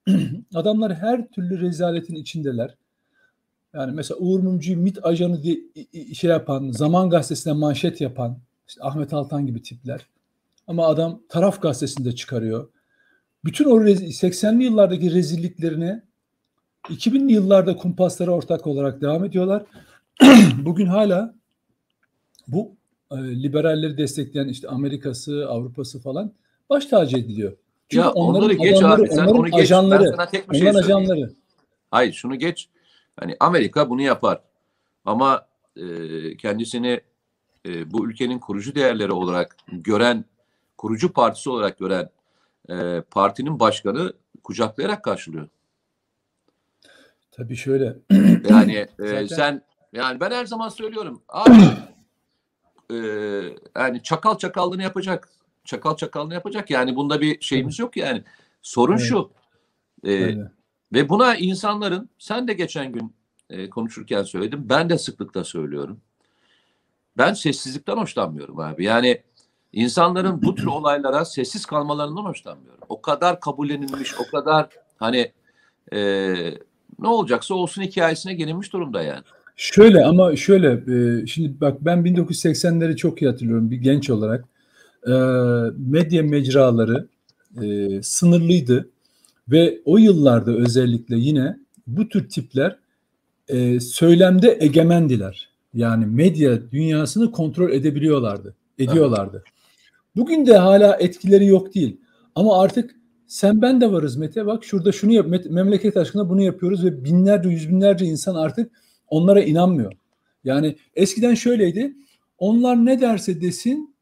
[0.56, 2.76] adamlar her türlü rezaletin içindeler.
[3.74, 5.58] Yani mesela Uğur Mumcu'yu MİT ajanı diye
[6.14, 8.38] şey yapan, Zaman Gazetesi'ne manşet yapan,
[8.70, 10.08] işte Ahmet Altan gibi tipler.
[10.68, 12.70] Ama adam taraf gazetesinde çıkarıyor.
[13.46, 16.04] Bütün o 80'li yıllardaki rezilliklerine
[16.84, 19.64] 2000'li yıllarda kumpaslara ortak olarak devam ediyorlar.
[20.66, 21.36] Bugün hala
[22.48, 22.76] bu
[23.12, 26.34] e, liberalleri destekleyen işte Amerika'sı, Avrupa'sı falan
[26.70, 27.58] baş tacı ediliyor.
[27.90, 29.10] Çünkü ya onların onları geç adamları, abi.
[29.10, 29.60] Sen onların onu geç.
[29.60, 30.98] ajanları, ben sana tek bir şey söyleyeyim.
[30.98, 31.34] ajanları.
[31.92, 32.70] Hayır şunu geç.
[33.20, 34.42] Hani Amerika bunu yapar.
[35.06, 35.84] Ama e,
[36.38, 37.02] kendisini
[37.70, 40.26] e, bu ülkenin kurucu değerleri olarak gören,
[40.78, 42.10] kurucu partisi olarak gören
[42.70, 45.48] e, partinin başkanı kucaklayarak karşılıyor.
[47.32, 47.98] Tabii şöyle.
[48.50, 49.62] Yani e, Zaten- sen
[49.94, 51.58] yani ben her zaman söylüyorum abi
[52.92, 52.96] e,
[53.76, 55.30] yani çakal çakallığını yapacak.
[55.66, 56.70] Çakal çakallığını yapacak.
[56.70, 58.24] Yani bunda bir şeyimiz yok yani.
[58.62, 59.06] Sorun Evet.
[59.06, 59.32] şu.
[60.08, 60.36] e.
[60.94, 63.14] Ve buna insanların, sen de geçen gün
[63.50, 66.02] e, konuşurken söyledim, ben de sıklıkla söylüyorum.
[67.20, 68.84] Ben sessizlikten hoşlanmıyorum abi.
[68.84, 69.22] Yani
[69.74, 72.84] insanların bu tür olaylara sessiz kalmalarından hoşlanmıyorum.
[72.90, 75.32] O kadar kabullenilmiş, o kadar hani
[75.94, 76.00] e,
[77.00, 79.24] ne olacaksa olsun hikayesine gelinmiş durumda yani.
[79.56, 84.46] Şöyle ama şöyle e, şimdi bak ben 1980'leri çok iyi hatırlıyorum bir genç olarak.
[85.08, 85.14] E,
[85.78, 87.08] medya mecraları
[87.62, 88.90] e, sınırlıydı
[89.50, 92.76] ve o yıllarda özellikle yine bu tür tipler
[93.48, 95.49] e, söylemde egemendiler.
[95.74, 99.44] Yani medya dünyasını kontrol edebiliyorlardı, ediyorlardı.
[100.16, 101.98] Bugün de hala etkileri yok değil.
[102.36, 102.96] Ama artık
[103.28, 107.50] sen ben de varız Mete bak şurada şunu yap memleket aşkına bunu yapıyoruz ve binlerce
[107.50, 108.72] yüz binlerce insan artık
[109.08, 109.94] onlara inanmıyor.
[110.44, 111.94] Yani eskiden şöyleydi.
[112.38, 113.96] Onlar ne derse desin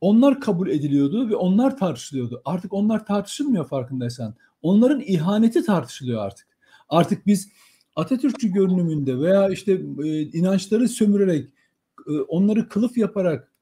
[0.00, 2.42] onlar kabul ediliyordu ve onlar tartışılıyordu.
[2.44, 4.34] Artık onlar tartışılmıyor farkındaysan.
[4.62, 6.46] Onların ihaneti tartışılıyor artık.
[6.88, 7.48] Artık biz
[7.96, 9.72] Atatürkçü görünümünde veya işte
[10.04, 11.48] e, inançları sömürerek
[12.08, 13.52] e, onları kılıf yaparak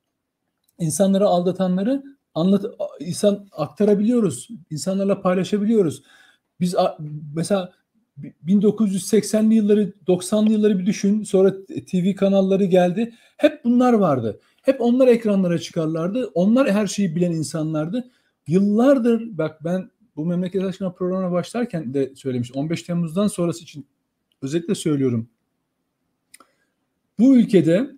[0.78, 2.02] insanları aldatanları
[2.34, 2.64] anlat
[3.00, 4.48] insan aktarabiliyoruz.
[4.70, 6.02] insanlarla paylaşabiliyoruz.
[6.60, 6.98] Biz a-
[7.34, 7.72] mesela
[8.46, 11.22] 1980'li yılları 90'lı yılları bir düşün.
[11.22, 13.14] Sonra TV kanalları geldi.
[13.36, 14.40] Hep bunlar vardı.
[14.62, 16.30] Hep onlar ekranlara çıkarlardı.
[16.34, 18.10] Onlar her şeyi bilen insanlardı.
[18.46, 22.52] Yıllardır bak ben bu memleket aşkına programına başlarken de söylemiş.
[22.52, 23.86] 15 Temmuz'dan sonrası için
[24.42, 25.28] özellikle söylüyorum.
[27.18, 27.90] Bu ülkede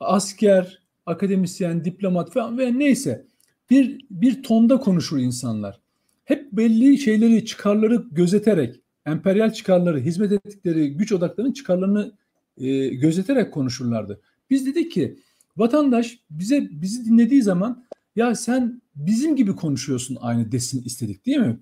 [0.00, 3.26] asker, akademisyen, diplomat falan ve neyse
[3.70, 5.80] bir bir tonda konuşur insanlar.
[6.24, 12.12] Hep belli şeyleri, çıkarları gözeterek, emperyal çıkarları, hizmet ettikleri güç odaklarının çıkarlarını
[12.58, 14.20] e, gözeterek konuşurlardı.
[14.50, 15.18] Biz dedik ki
[15.56, 17.84] vatandaş bize bizi dinlediği zaman
[18.16, 21.58] ya sen bizim gibi konuşuyorsun aynı desin istedik değil mi?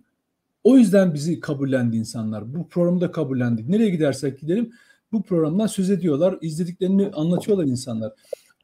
[0.68, 2.54] O yüzden bizi kabullendi insanlar.
[2.54, 3.68] Bu programı da kabullendik.
[3.68, 4.72] Nereye gidersek gidelim
[5.12, 8.12] bu programdan söz ediyorlar, izlediklerini anlatıyorlar insanlar.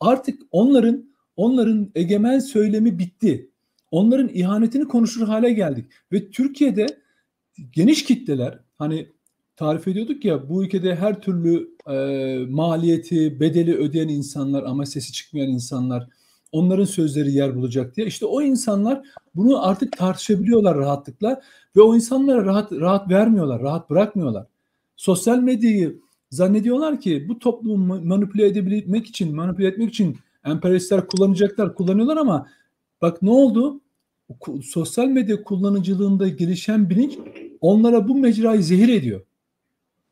[0.01, 3.51] Artık onların onların egemen söylemi bitti.
[3.91, 6.87] Onların ihanetini konuşur hale geldik ve Türkiye'de
[7.73, 9.09] geniş kitleler hani
[9.57, 15.49] tarif ediyorduk ya bu ülkede her türlü e, maliyeti, bedeli ödeyen insanlar ama sesi çıkmayan
[15.49, 16.09] insanlar
[16.55, 18.07] onların sözleri yer bulacak diye.
[18.07, 19.03] İşte o insanlar
[19.35, 21.41] bunu artık tartışabiliyorlar rahatlıkla
[21.77, 24.47] ve o insanlara rahat rahat vermiyorlar, rahat bırakmıyorlar.
[24.97, 32.17] Sosyal medyayı zannediyorlar ki bu toplumu manipüle edebilmek için, manipüle etmek için emperyalistler kullanacaklar, kullanıyorlar
[32.17, 32.47] ama
[33.03, 33.81] bak ne oldu?
[34.63, 37.19] Sosyal medya kullanıcılığında gelişen bilinç
[37.61, 39.21] onlara bu mecrayı zehir ediyor.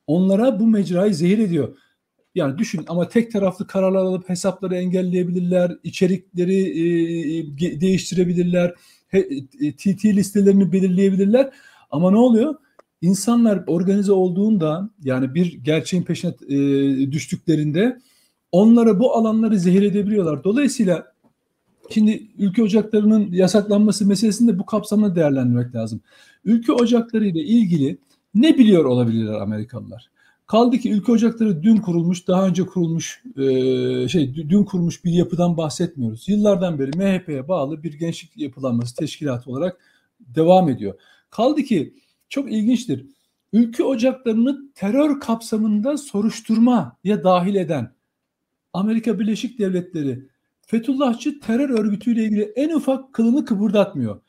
[0.06, 1.76] Onlara bu mecrayı zehir ediyor.
[2.34, 8.74] Yani düşün ama tek taraflı kararlar alıp hesapları engelleyebilirler, içerikleri e, değiştirebilirler,
[9.78, 11.50] TT listelerini belirleyebilirler.
[11.90, 12.54] Ama ne oluyor?
[13.02, 18.00] İnsanlar organize olduğunda yani bir gerçeğin peşine e, düştüklerinde
[18.52, 20.44] onlara bu alanları zehir edebiliyorlar.
[20.44, 21.12] Dolayısıyla
[21.90, 26.00] Şimdi ülke ocaklarının yasaklanması meselesini de bu kapsamda değerlendirmek lazım.
[26.44, 27.98] Ülke ocakları ile ilgili
[28.34, 30.10] ne biliyor olabilirler Amerikalılar?
[30.52, 35.56] Kaldı ki ülke ocakları dün kurulmuş, daha önce kurulmuş, e, şey dün kurulmuş bir yapıdan
[35.56, 36.28] bahsetmiyoruz.
[36.28, 39.80] Yıllardan beri MHP'ye bağlı bir gençlik yapılanması teşkilatı olarak
[40.20, 40.94] devam ediyor.
[41.30, 41.94] Kaldı ki
[42.28, 43.06] çok ilginçtir.
[43.52, 47.94] Ülke ocaklarını terör kapsamında soruşturmaya dahil eden
[48.72, 50.28] Amerika Birleşik Devletleri
[50.66, 54.20] Fethullahçı terör örgütüyle ilgili en ufak kılını kıpırdatmıyor.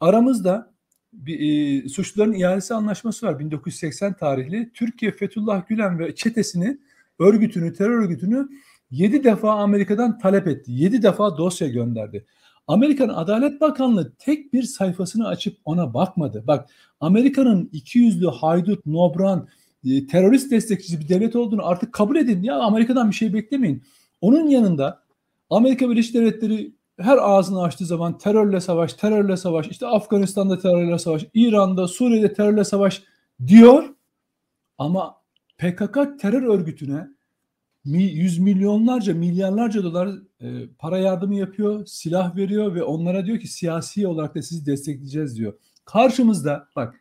[0.00, 0.71] Aramızda
[1.12, 1.40] bir,
[1.84, 4.70] e, suçluların ihalesi anlaşması var 1980 tarihli.
[4.74, 6.78] Türkiye Fethullah Gülen ve çetesini
[7.18, 8.48] örgütünü, terör örgütünü
[8.90, 10.72] 7 defa Amerika'dan talep etti.
[10.72, 12.26] 7 defa dosya gönderdi.
[12.66, 16.44] Amerikan Adalet Bakanlığı tek bir sayfasını açıp ona bakmadı.
[16.46, 16.70] Bak
[17.00, 19.48] Amerika'nın iki yüzlü haydut, nobran,
[19.84, 22.42] e, terörist destekçisi bir devlet olduğunu artık kabul edin.
[22.42, 23.82] Ya Amerika'dan bir şey beklemeyin.
[24.20, 25.02] Onun yanında
[25.50, 26.72] Amerika Birleşik Devletleri
[27.02, 32.64] her ağzını açtığı zaman terörle savaş, terörle savaş, işte Afganistan'da terörle savaş, İran'da, Suriye'de terörle
[32.64, 33.02] savaş
[33.46, 33.84] diyor.
[34.78, 35.16] Ama
[35.58, 37.08] PKK terör örgütüne
[37.84, 40.08] yüz milyonlarca, milyarlarca dolar
[40.40, 45.36] e, para yardımı yapıyor, silah veriyor ve onlara diyor ki siyasi olarak da sizi destekleyeceğiz
[45.36, 45.54] diyor.
[45.84, 47.00] Karşımızda bak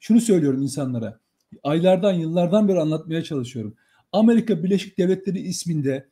[0.00, 1.18] şunu söylüyorum insanlara.
[1.62, 3.74] Aylardan, yıllardan beri anlatmaya çalışıyorum.
[4.12, 6.08] Amerika Birleşik Devletleri isminde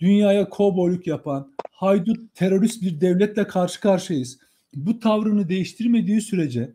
[0.00, 4.38] dünyaya kovboyluk yapan haydut terörist bir devletle karşı karşıyayız.
[4.74, 6.72] Bu tavrını değiştirmediği sürece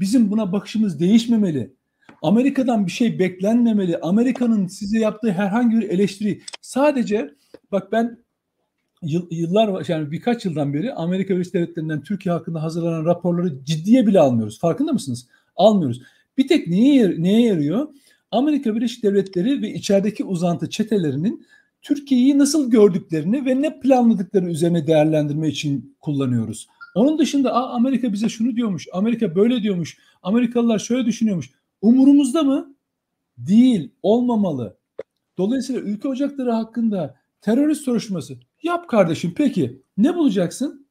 [0.00, 1.74] bizim buna bakışımız değişmemeli.
[2.22, 3.98] Amerika'dan bir şey beklenmemeli.
[3.98, 7.34] Amerika'nın size yaptığı herhangi bir eleştiri sadece
[7.72, 8.18] bak ben
[9.30, 14.60] yıllar yani birkaç yıldan beri Amerika Birleşik Devletleri'nden Türkiye hakkında hazırlanan raporları ciddiye bile almıyoruz.
[14.60, 15.28] Farkında mısınız?
[15.56, 16.02] Almıyoruz.
[16.38, 17.88] Bir tek neye, neye yarıyor?
[18.30, 21.46] Amerika Birleşik Devletleri ve içerideki uzantı çetelerinin
[21.82, 26.68] Türkiye'yi nasıl gördüklerini ve ne planladıkları üzerine değerlendirme için kullanıyoruz.
[26.94, 31.50] Onun dışında Aa, Amerika bize şunu diyormuş, Amerika böyle diyormuş, Amerikalılar şöyle düşünüyormuş.
[31.82, 32.74] Umurumuzda mı?
[33.38, 34.76] Değil, olmamalı.
[35.38, 40.86] Dolayısıyla ülke ocakları hakkında terörist soruşturması yap kardeşim peki ne bulacaksın?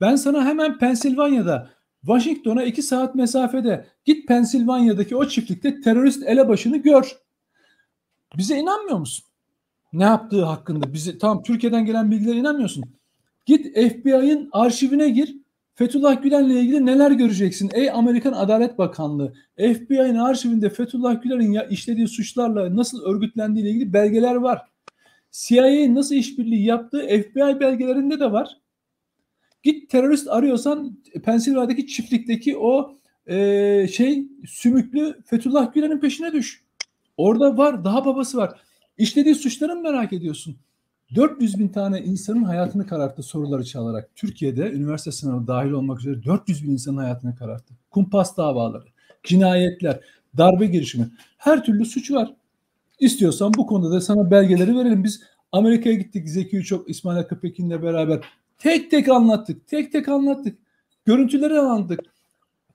[0.00, 7.16] Ben sana hemen Pensilvanya'da Washington'a iki saat mesafede git Pensilvanya'daki o çiftlikte terörist elebaşını gör.
[8.36, 9.24] Bize inanmıyor musun?
[9.92, 12.84] Ne yaptığı hakkında bizi tam Türkiye'den gelen bilgilere inanmıyorsun.
[13.46, 15.36] Git FBI'ın arşivine gir.
[15.74, 17.70] Fethullah Gülen'le ilgili neler göreceksin?
[17.74, 23.92] Ey Amerikan Adalet Bakanlığı, FBI'nin arşivinde Fethullah Gülen'in ya işlediği suçlarla nasıl örgütlendiği ile ilgili
[23.92, 24.62] belgeler var.
[25.30, 28.48] CIA'nin nasıl işbirliği yaptığı FBI belgelerinde de var.
[29.62, 36.64] Git terörist arıyorsan Pensilvanya'daki çiftlikteki o e, şey sümüklü Fethullah Gülen'in peşine düş.
[37.16, 38.60] Orada var, daha babası var.
[38.98, 40.56] İşlediği suçları mı merak ediyorsun?
[41.14, 44.10] 400 bin tane insanın hayatını kararttı soruları çalarak.
[44.16, 47.74] Türkiye'de üniversite sınavı dahil olmak üzere 400 bin insanın hayatını kararttı.
[47.90, 48.84] Kumpas davaları,
[49.24, 50.00] cinayetler,
[50.38, 51.10] darbe girişimi.
[51.38, 52.34] Her türlü suç var.
[53.00, 55.04] İstiyorsan bu konuda da sana belgeleri verelim.
[55.04, 58.20] Biz Amerika'ya gittik Zeki Uçok, İsmail Hakkı Pekin'le beraber.
[58.58, 59.66] Tek tek anlattık.
[59.68, 60.58] Tek tek anlattık.
[61.04, 62.00] Görüntüleri anlattık.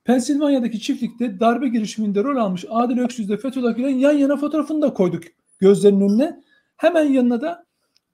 [0.04, 5.24] Pensilvanya'daki çiftlikte darbe girişiminde rol almış Adil Öksüz'de Fethullah Gülen yan yana fotoğrafını da koyduk
[5.60, 6.42] gözlerinin önüne.
[6.78, 7.66] Hemen yanına da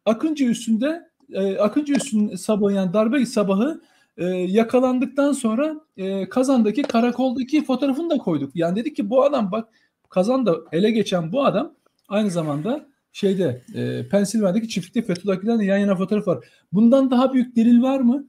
[0.05, 3.81] Akıncı üstünde e, Akıncı üstün sabahı yani darbe sabahı
[4.17, 8.55] e, yakalandıktan sonra e, Kazan'daki karakoldaki fotoğrafını da koyduk.
[8.55, 9.69] Yani dedik ki bu adam bak
[10.09, 11.73] Kazan'da ele geçen bu adam
[12.07, 16.45] aynı zamanda şeyde e, Pensilvanya'daki çiftlikte Fethullah Gülen'le yan yana fotoğraf var.
[16.71, 18.27] Bundan daha büyük delil var mı?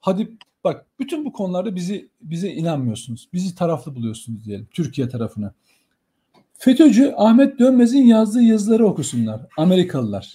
[0.00, 3.28] Hadi bak bütün bu konularda bizi bize inanmıyorsunuz.
[3.32, 5.54] Bizi taraflı buluyorsunuz diyelim Türkiye tarafına.
[6.64, 10.34] FETÖ'cü Ahmet Dönmez'in yazdığı yazıları okusunlar Amerikalılar.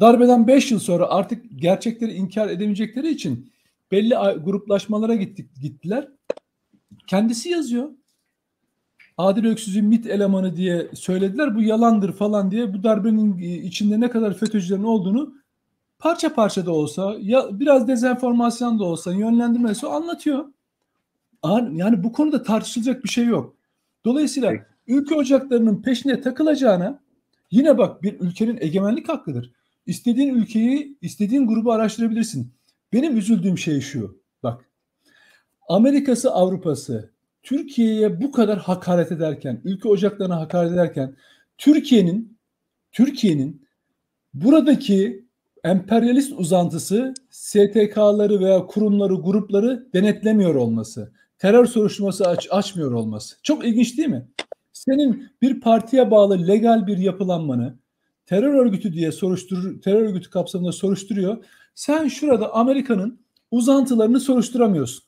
[0.00, 3.52] Darbeden 5 yıl sonra artık gerçekleri inkar edemeyecekleri için
[3.92, 4.14] belli
[4.44, 6.08] gruplaşmalara gittik, gittiler.
[7.06, 7.90] Kendisi yazıyor.
[9.18, 11.54] Adil Öksüz'ün MIT elemanı diye söylediler.
[11.54, 15.34] Bu yalandır falan diye bu darbenin içinde ne kadar FETÖ'cülerin olduğunu
[15.98, 20.44] parça parça da olsa ya biraz dezenformasyon da olsa yönlendirmesi anlatıyor.
[21.72, 23.59] Yani bu konuda tartışılacak bir şey yok.
[24.04, 24.64] Dolayısıyla Peki.
[24.86, 27.00] ülke ocaklarının peşine takılacağına
[27.50, 29.52] yine bak bir ülkenin egemenlik hakkıdır.
[29.86, 32.52] İstediğin ülkeyi, istediğin grubu araştırabilirsin.
[32.92, 34.20] Benim üzüldüğüm şey şu.
[34.42, 34.70] Bak.
[35.68, 37.10] Amerika'sı, Avrupa'sı
[37.42, 41.16] Türkiye'ye bu kadar hakaret ederken, ülke ocaklarına hakaret ederken
[41.58, 42.38] Türkiye'nin
[42.92, 43.66] Türkiye'nin
[44.34, 45.24] buradaki
[45.64, 53.36] emperyalist uzantısı STK'ları veya kurumları, grupları denetlemiyor olması terör soruşturması aç, açmıyor olması.
[53.42, 54.28] Çok ilginç değil mi?
[54.72, 57.78] Senin bir partiye bağlı legal bir yapılanmanı
[58.26, 61.44] terör örgütü diye soruşturur, terör örgütü kapsamında soruşturuyor.
[61.74, 65.04] Sen şurada Amerika'nın uzantılarını soruşturamıyorsun.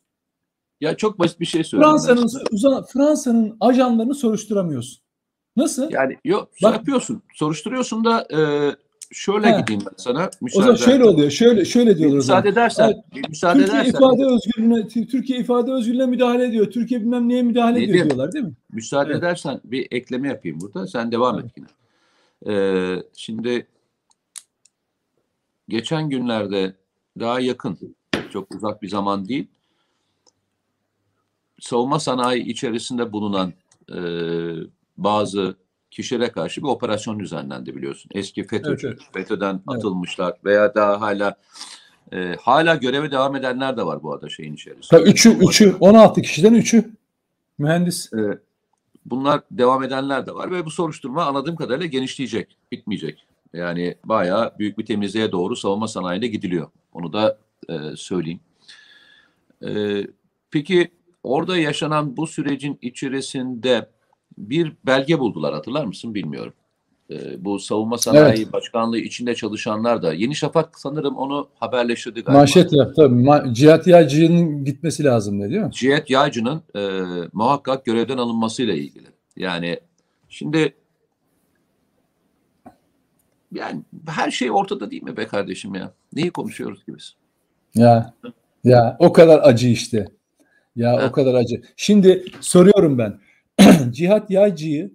[0.81, 1.90] Ya çok basit bir şey söyleyeyim.
[1.90, 5.03] Fransa'nın uzan, Fransa'nın ajanlarını soruşturamıyorsun.
[5.57, 5.90] Nasıl?
[5.90, 7.23] Yani yok Bak- yapıyorsun.
[7.35, 8.40] Soruşturuyorsun da e,
[9.12, 9.61] şöyle He.
[9.61, 10.27] gideyim ben sana.
[10.27, 11.31] o Müsaade zaman şöyle oluyor.
[11.31, 13.29] Şöyle şöyle diyorlar o müsaade edersen, Evet.
[13.29, 16.70] müsaade Türkiye edersen, ifade özgürlüğüne Türkiye ifade özgürlüğüne müdahale ediyor.
[16.70, 18.53] Türkiye bilmem neye müdahale Ne ediyor diyorlar değil mi?
[18.72, 19.18] müsaade Evet.
[19.22, 20.87] edersen bir ekleme yapayım burada.
[20.87, 21.66] Sen devam et yine.
[22.46, 23.66] Ee, şimdi
[25.68, 26.75] geçen günlerde
[27.20, 27.79] daha yakın,
[28.31, 29.46] çok uzak bir zaman değil,
[31.61, 33.53] savunma sanayi içerisinde bulunan
[33.94, 33.98] e,
[34.96, 35.55] bazı
[35.92, 38.11] kişilere karşı bir operasyon düzenlendi biliyorsun.
[38.14, 39.14] Eski FETÖ'cü, Evet, evet.
[39.14, 41.35] FETÖ'den atılmışlar veya daha hala
[42.12, 44.87] e, hala göreve devam edenler de var bu arada şeyin içerisinde.
[44.90, 46.90] Tabii üçü, üçü, 16 kişiden üçü
[47.59, 48.12] mühendis.
[48.12, 48.38] Ee,
[49.07, 53.26] bunlar devam edenler de var ve bu soruşturma anladığım kadarıyla genişleyecek, bitmeyecek.
[53.52, 56.70] Yani bayağı büyük bir temizliğe doğru savunma sanayine gidiliyor.
[56.92, 58.40] Onu da e, söyleyeyim.
[59.66, 60.07] Ee,
[60.50, 60.90] peki
[61.22, 63.88] orada yaşanan bu sürecin içerisinde
[64.38, 66.53] bir belge buldular hatırlar mısın bilmiyorum.
[67.11, 72.38] Ee, bu savunma sanayi başkanlığı içinde çalışanlar da Yeni Şafak sanırım onu haberleştirdi galiba.
[72.38, 73.14] Manşet yap tabii.
[73.14, 75.73] Ma- Cihat Yaycı'nın gitmesi lazım ne değil mi?
[75.73, 76.81] Cihat Yaycı'nın e,
[77.33, 79.07] muhakkak görevden alınmasıyla ilgili.
[79.37, 79.81] Yani
[80.29, 80.75] şimdi
[83.53, 85.92] yani her şey ortada değil mi be kardeşim ya?
[86.12, 87.14] Neyi konuşuyoruz ki biz?
[87.75, 88.14] Ya
[88.64, 90.09] ya o kadar acı işte.
[90.77, 91.07] Ya Ha.
[91.09, 91.62] o kadar acı.
[91.77, 93.18] Şimdi soruyorum ben.
[93.90, 94.94] Cihat Yaycı'yı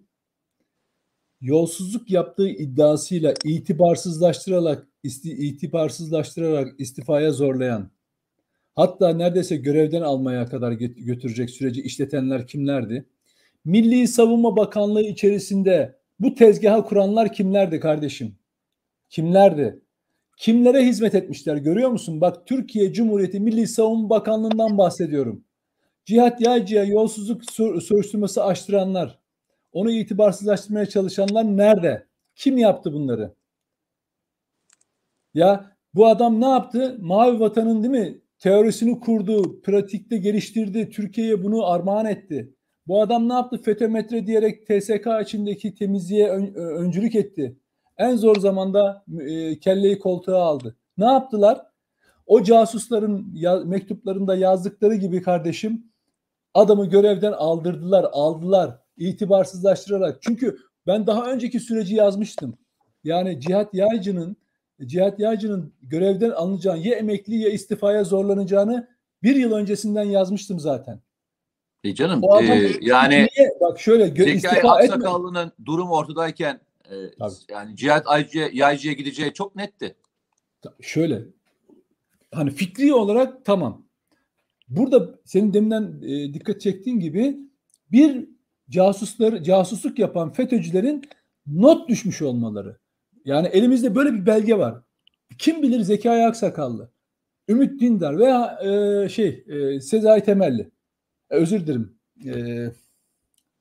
[1.42, 7.92] yolsuzluk yaptığı iddiasıyla itibarsızlaştırarak isti, itibarsızlaştırarak istifaya zorlayan
[8.76, 13.06] hatta neredeyse görevden almaya kadar götürecek süreci işletenler kimlerdi?
[13.66, 18.36] Milli Savunma Bakanlığı içerisinde bu tezgaha kuranlar kimlerdi kardeşim?
[19.10, 19.82] Kimlerdi?
[20.38, 22.22] Kimlere hizmet etmişler görüyor musun?
[22.22, 25.44] Bak Türkiye Cumhuriyeti Milli Savunma Bakanlığı'ndan bahsediyorum.
[26.08, 29.20] Cihat Yaycı'ya yolsuzluk sor- soruşturması açtıranlar,
[29.72, 32.08] onu itibarsızlaştırmaya çalışanlar nerede?
[32.36, 33.34] Kim yaptı bunları?
[35.34, 36.98] Ya bu adam ne yaptı?
[37.02, 38.22] Mavi Vatan'ın değil mi?
[38.40, 42.54] Teorisini kurdu, pratikte geliştirdi, Türkiye'ye bunu armağan etti.
[42.88, 43.58] Bu adam ne yaptı?
[43.58, 47.58] FETÖ-METRE diyerek TSK içindeki temizliğe ön- öncülük etti.
[47.98, 50.78] En zor zamanda e, kelleyi koltuğa aldı.
[50.98, 51.62] Ne yaptılar?
[52.26, 55.84] O casusların ya- mektuplarında yazdıkları gibi kardeşim
[56.58, 60.22] adamı görevden aldırdılar, aldılar, itibarsızlaştırarak.
[60.22, 62.58] Çünkü ben daha önceki süreci yazmıştım.
[63.04, 64.38] Yani Cihat Yaycı'nın
[64.86, 68.88] Cihat Yaycı'nın görevden alınacağı ya emekli ya istifaya zorlanacağını
[69.24, 71.00] bir yıl öncesinden yazmıştım zaten.
[71.84, 74.70] E canım O adam e, yani niye bak şöyle gö- istifa etme.
[74.70, 77.34] Aksakallı'nın durum ortadayken e, Tabii.
[77.50, 79.96] yani Cihat Aycı, Yaycı'ya gideceği çok netti.
[80.82, 81.22] şöyle
[82.34, 83.87] hani fikri olarak tamam.
[84.68, 87.38] Burada senin deminden e, dikkat çektiğin gibi
[87.92, 88.30] bir
[88.70, 91.04] casuslar casusluk yapan FETÖ'cülerin
[91.48, 92.78] not düşmüş olmaları.
[93.26, 94.76] Yani elimizde böyle bir belge var.
[95.38, 96.92] Kim bilir Zekai Aksakallı,
[97.50, 100.72] Ümit Dindar veya e, şey e, Sezai Temelli.
[101.30, 101.98] E, özür dilerim.
[102.26, 102.34] E,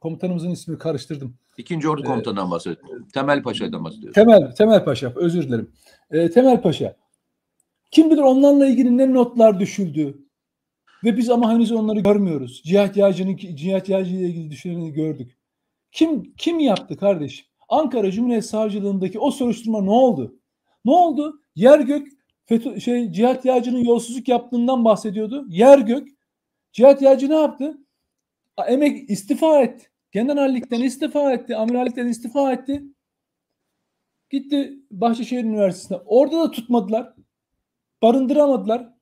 [0.01, 1.37] komutanımızın ismini karıştırdım.
[1.57, 3.09] İkinci Ordu Ee, Komutanı'ndan bahsediyorum.
[3.15, 4.13] Temel Paşa'dan bahsediyorum.
[4.13, 5.71] Temel Temel Paşa özür dilerim.
[6.11, 6.97] Ee, Temel Paşa.
[7.91, 10.26] Kim bilir onlarla ilgili ne notlar düşüldü.
[11.07, 12.63] Ve biz ama henüz onları görmüyoruz.
[12.65, 15.39] Cihat Yağcı'nın Cihat Yağcı ile ilgili düşüneni gördük.
[15.93, 17.47] Kim kim yaptı kardeşim?
[17.69, 20.41] Ankara Cumhuriyet Savcılığındaki o soruşturma ne oldu?
[20.85, 21.41] Ne oldu?
[21.55, 22.09] Yer gök
[22.45, 25.47] FETÖ, şey Cihat Yağcı'nın yolsuzluk yaptığından bahsediyordu.
[25.49, 26.09] Yer gök.
[26.73, 27.79] Cihat Yağcı ne yaptı?
[28.69, 29.91] Emek istifa etti.
[30.13, 31.57] Generallikten istifa etti.
[31.57, 32.83] Amirallikten istifa etti.
[34.31, 35.99] Gitti Bahçeşehir Üniversitesi'ne.
[36.07, 37.15] Orada da tutmadılar.
[38.03, 38.96] Barındıramadılar.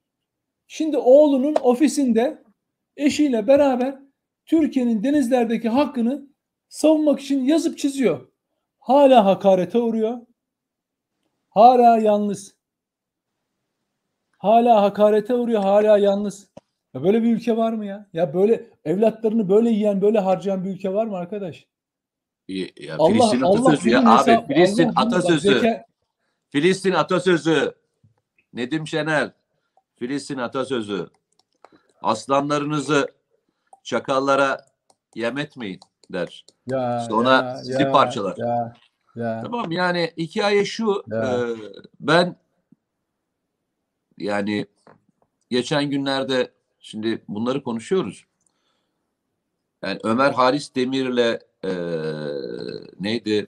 [0.67, 2.43] Şimdi oğlunun ofisinde
[2.97, 3.99] eşiyle beraber
[4.47, 6.27] Türkiye'nin denizlerdeki hakkını
[6.69, 8.29] savunmak için yazıp çiziyor.
[8.79, 10.19] Hala hakarete uğruyor.
[11.49, 12.55] Hala yalnız.
[14.39, 15.63] Hala hakarete uğruyor.
[15.63, 16.51] Hala yalnız.
[16.95, 18.09] Ya böyle bir ülke var mı ya?
[18.13, 21.67] Ya böyle evlatlarını böyle yiyen, böyle harcayan bir ülke var mı arkadaş?
[22.49, 25.49] Ya, ya Allah Filistin Allah atasözü ya bunun abi Filistin Allah atasözü.
[25.49, 25.85] zeka-
[26.49, 27.75] Filistin atasözü.
[28.53, 29.31] Nedim Şener.
[29.97, 31.09] Filistin atasözü.
[32.03, 33.09] Aslanlarınızı
[33.83, 34.67] çakallara
[35.15, 35.81] yem etmeyin
[36.13, 36.47] der.
[36.67, 38.37] Ya, Sonra ya, sizi ya, parçalar.
[38.37, 38.75] Ya,
[39.17, 39.41] ya.
[39.43, 41.05] Tamam yani hikaye şu.
[41.07, 41.23] Ya.
[41.23, 41.57] e,
[42.01, 42.37] ben
[44.19, 44.67] yani
[45.51, 48.25] geçen günlerde şimdi bunları konuşuyoruz.
[49.83, 51.73] Yani Ömer Halis Demir'le e,
[53.01, 53.47] neydi?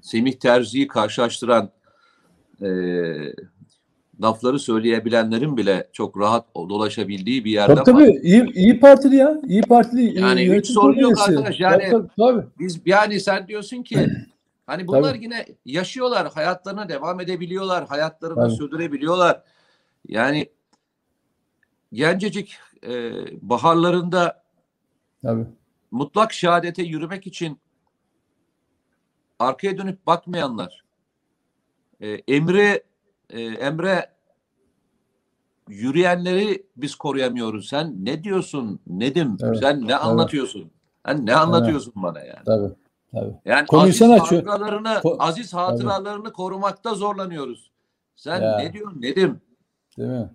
[0.00, 1.70] Semih Terzi'yi karşılaştıran
[2.62, 2.68] e,
[4.20, 9.40] lafları söyleyebilenlerin bile çok rahat dolaşabildiği bir yerde Tabii tabii iyi, iyi partili ya.
[9.46, 10.20] İyi partili.
[10.20, 12.46] Yani e, hiç yönetim sorun yok arkadaş, yani- Tabii, tabii.
[12.58, 14.06] Biz yani sen diyorsun ki
[14.66, 15.24] hani bunlar Tabii.
[15.24, 18.56] yine yaşıyorlar, hayatlarına devam edebiliyorlar, hayatlarını Tabii.
[18.56, 19.42] sürdürebiliyorlar.
[20.08, 20.48] Yani
[21.92, 22.56] gencecik
[22.86, 24.42] e, baharlarında
[25.22, 25.46] tabii.
[25.90, 27.58] mutlak şehadete yürümek için
[29.38, 30.84] arkaya dönüp bakmayanlar,
[32.00, 32.82] e, Emre
[33.32, 34.10] e, Emre
[35.68, 37.68] yürüyenleri biz koruyamıyoruz.
[37.68, 39.36] Sen ne diyorsun Nedim?
[39.42, 40.70] Evet, Sen ne anlatıyorsun?
[41.06, 42.44] Sen ne anlatıyorsun bana yani?
[42.46, 42.72] Tabii.
[43.12, 43.34] Tabii.
[43.44, 44.46] Yani Konuyu aziz sen açıyor.
[44.46, 47.70] hatıralarını, Ko- aziz hatıralarını korumakta zorlanıyoruz.
[48.16, 48.56] Sen Ya.
[48.56, 49.40] ne diyorsun Nedim?
[49.98, 50.30] Değil mi?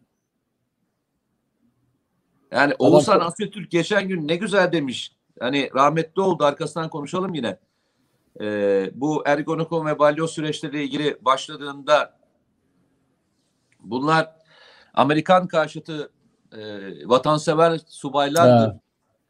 [2.52, 5.16] Yani Oğuzhan ko- Atatürk geçen gün ne güzel demiş.
[5.40, 7.58] Hani rahmetli oldu arkasından konuşalım yine.
[8.42, 12.17] Ee, bu Ergonokon ve balyoz süreçleriyle ilgili başladığında
[13.80, 14.36] bunlar
[14.94, 16.12] Amerikan karşıtı
[16.52, 16.60] e,
[17.10, 18.80] vatansever subaylardır Ha,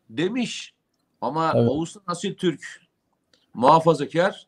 [0.09, 0.73] demiş.
[1.21, 1.97] Ama Evet.
[2.07, 2.61] Asil Türk
[3.53, 4.47] muhafazakar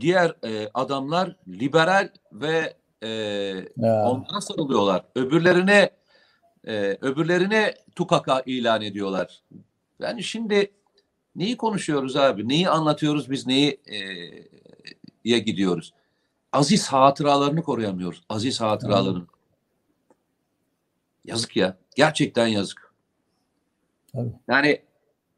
[0.00, 3.08] diğer e, adamlar liberal ve e,
[3.76, 4.10] ya.
[4.10, 5.04] onlara sarılıyorlar.
[5.14, 5.90] Öbürlerine
[6.66, 9.42] e, öbürlerine tukaka ilan ediyorlar.
[10.00, 10.72] Yani şimdi
[11.36, 12.48] neyi konuşuyoruz abi?
[12.48, 13.98] Neyi anlatıyoruz biz neyi e,
[15.24, 15.92] ye gidiyoruz?
[16.52, 18.22] Aziz hatıralarını koruyamıyoruz.
[18.28, 19.26] Aziz hatıralarını.
[21.24, 21.76] Yazık ya.
[21.96, 22.94] Gerçekten yazık.
[24.12, 24.32] Tabii.
[24.48, 24.82] Yani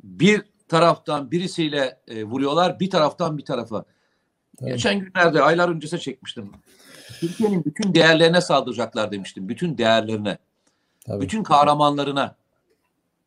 [0.05, 3.85] bir taraftan birisiyle e, vuruyorlar, bir taraftan bir tarafa.
[4.59, 4.71] Tabii.
[4.71, 6.53] Geçen günlerde aylar öncesi çekmiştim.
[7.21, 9.49] Türkiye'nin bütün değerlerine saldıracaklar demiştim.
[9.49, 10.39] Bütün değerlerine,
[11.07, 11.21] Tabii.
[11.21, 12.37] bütün kahramanlarına,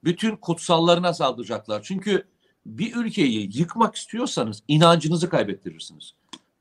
[0.04, 1.82] bütün kutsallarına saldıracaklar.
[1.84, 2.28] Çünkü
[2.66, 6.14] bir ülkeyi yıkmak istiyorsanız inancınızı kaybettirirsiniz.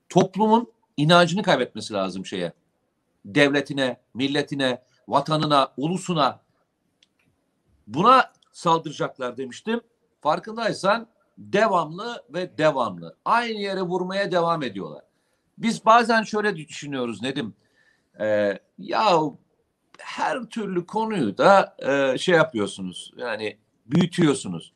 [0.08, 2.52] Toplumun inancını kaybetmesi lazım şeye.
[3.24, 6.40] Devletine, milletine, vatanına, ulusuna.
[7.86, 9.80] Buna saldıracaklar demiştim.
[10.20, 11.06] Farkındaysan
[11.38, 13.16] devamlı ve devamlı.
[13.24, 15.04] Aynı yere vurmaya devam ediyorlar.
[15.58, 17.54] Biz bazen şöyle düşünüyoruz Nedim.
[18.20, 19.20] Ee, ya
[19.98, 23.12] her türlü konuyu da e, şey yapıyorsunuz.
[23.16, 24.72] Yani büyütüyorsunuz.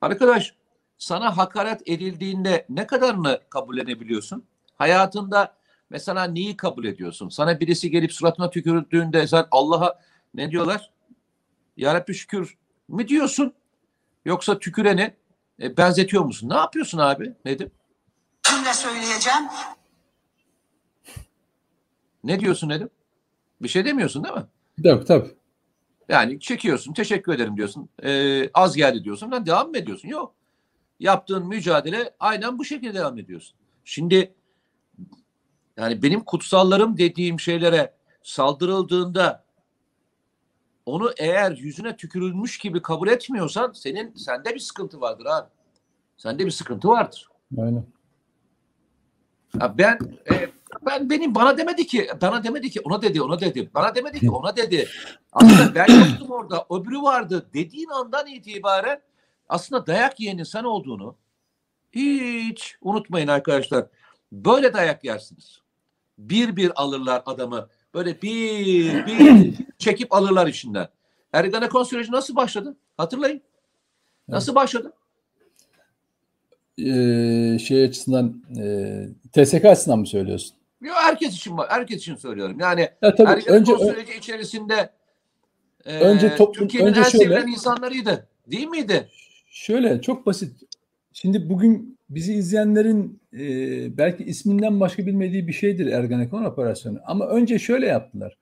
[0.00, 0.54] Arkadaş
[0.98, 4.44] sana hakaret edildiğinde ne kadarını kabul edebiliyorsun?
[4.76, 5.56] Hayatında
[5.90, 7.28] mesela neyi kabul ediyorsun?
[7.28, 10.00] Sana birisi gelip suratına tükürdüğünde sen Allah'a
[10.34, 10.90] ne diyorlar?
[11.76, 12.56] Ya Rabbi şükür
[12.88, 13.54] mü diyorsun?
[14.24, 15.14] Yoksa tüküreni
[15.62, 16.48] e, benzetiyor musun?
[16.48, 17.32] Ne yapıyorsun abi?
[17.44, 17.70] Nedim?
[18.66, 19.42] cümle söyleyeceğim.
[22.24, 22.90] Ne diyorsun Nedim?
[23.62, 24.46] Bir şey demiyorsun değil mi?
[24.82, 25.34] Tabii tabii.
[26.08, 27.88] Yani çekiyorsun, teşekkür ederim diyorsun.
[28.02, 29.30] Ee, az geldi diyorsun.
[29.30, 30.08] Lan devam mı ediyorsun?
[30.08, 30.34] Yok.
[31.00, 33.56] Yaptığın mücadele aynen bu şekilde devam ediyorsun.
[33.84, 34.34] Şimdi
[35.76, 39.44] yani benim kutsallarım dediğim şeylere saldırıldığında
[40.86, 45.48] onu eğer yüzüne tükürülmüş gibi kabul etmiyorsan senin sende bir sıkıntı vardır abi.
[46.16, 47.28] Sende bir sıkıntı vardır.
[47.58, 47.86] Aynen.
[49.60, 49.98] Ya ben
[50.30, 50.50] e,
[50.86, 54.30] ben benim bana demedi ki bana demedi ki ona dedi ona dedi bana demedi ki
[54.30, 54.88] ona dedi
[55.32, 59.02] aslında ben yoktum orada öbürü vardı dediğin andan itibaren
[59.48, 61.16] aslında dayak yiyenin sen olduğunu
[61.92, 63.86] hiç unutmayın arkadaşlar
[64.32, 65.65] böyle dayak yersiniz
[66.18, 70.88] bir bir alırlar adamı böyle bir bir çekip alırlar işinden
[71.32, 73.42] Ergenekon süreci nasıl başladı hatırlayın
[74.28, 74.92] nasıl başladı
[76.78, 80.56] Ee, şey açısından e, TSK açısından mı söylüyorsun?
[80.80, 84.90] Yo, herkes için var herkes için söylüyorum yani Ya tabii Ergenekon önce süreci içerisinde
[85.84, 88.26] e, Önce toplum- Türkiye'nin önce en şöyle- sevilen insanlarıydı.
[88.46, 89.08] Değil miydi?
[89.50, 90.56] Şöyle çok basit.
[91.12, 93.38] Şimdi bugün bizi izleyenlerin e,
[93.98, 96.98] belki isminden başka bilmediği bir şeydir Ergenekon operasyonu.
[97.04, 98.38] Ama önce şöyle yaptılar.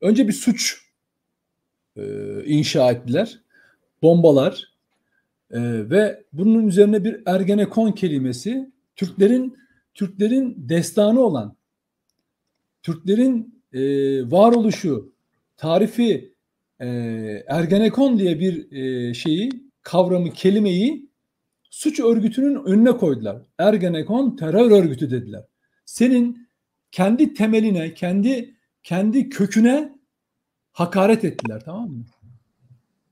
[0.00, 0.78] Önce bir suç
[1.96, 2.02] e,
[2.44, 3.40] inşa ettiler.
[4.02, 4.74] Bombalar
[5.50, 5.60] e,
[5.90, 9.56] ve bunun üzerine bir Ergenekon kelimesi Türklerin
[9.94, 11.56] Türklerin destanı olan
[12.82, 13.80] Türklerin e,
[14.30, 15.12] varoluşu,
[15.56, 16.34] tarifi
[16.80, 16.86] e,
[17.48, 19.50] Ergenekon diye bir e, şeyi,
[19.82, 21.09] kavramı, kelimeyi
[21.70, 23.42] suç örgütünün önüne koydular.
[23.58, 25.44] Ergenekon terör örgütü dediler.
[25.84, 26.48] Senin
[26.92, 29.98] kendi temeline, kendi kendi köküne
[30.72, 32.04] hakaret ettiler tamam mı?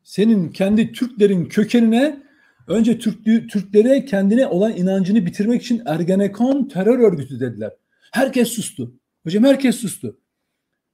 [0.04, 2.22] Senin kendi Türklerin kökenine
[2.66, 7.72] önce Türklüğü, Türklere kendine olan inancını bitirmek için Ergenekon terör örgütü dediler.
[8.12, 8.94] Herkes sustu.
[9.22, 10.20] Hocam herkes sustu.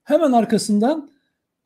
[0.03, 1.11] Hemen arkasından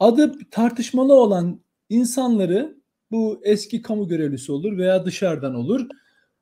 [0.00, 2.77] adı tartışmalı olan insanları
[3.10, 5.86] bu eski kamu görevlisi olur veya dışarıdan olur.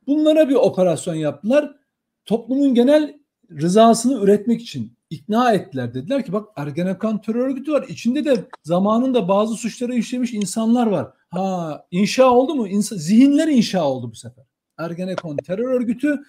[0.06, 1.76] Bunlara bir operasyon yaptılar.
[2.24, 3.18] toplumun genel
[3.50, 5.94] rızasını üretmek için ikna ettiler.
[5.94, 7.84] Dediler ki bak Ergenekon terör örgütü var.
[7.88, 11.12] İçinde de zamanında bazı suçları işlemiş insanlar var.
[11.28, 12.68] Ha inşa oldu mu?
[12.68, 14.44] İnsa, zihinler inşa oldu bu sefer.
[14.78, 16.22] Ergenekon terör örgütü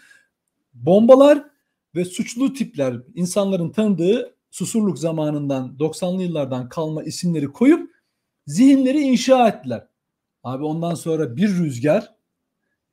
[0.74, 1.44] bombalar
[1.96, 7.92] ve suçlu tipler insanların tanıdığı susurluk zamanından 90'lı yıllardan kalma isimleri koyup
[8.48, 9.88] zihinleri inşa ettiler.
[10.48, 12.16] Abi ondan sonra bir rüzgar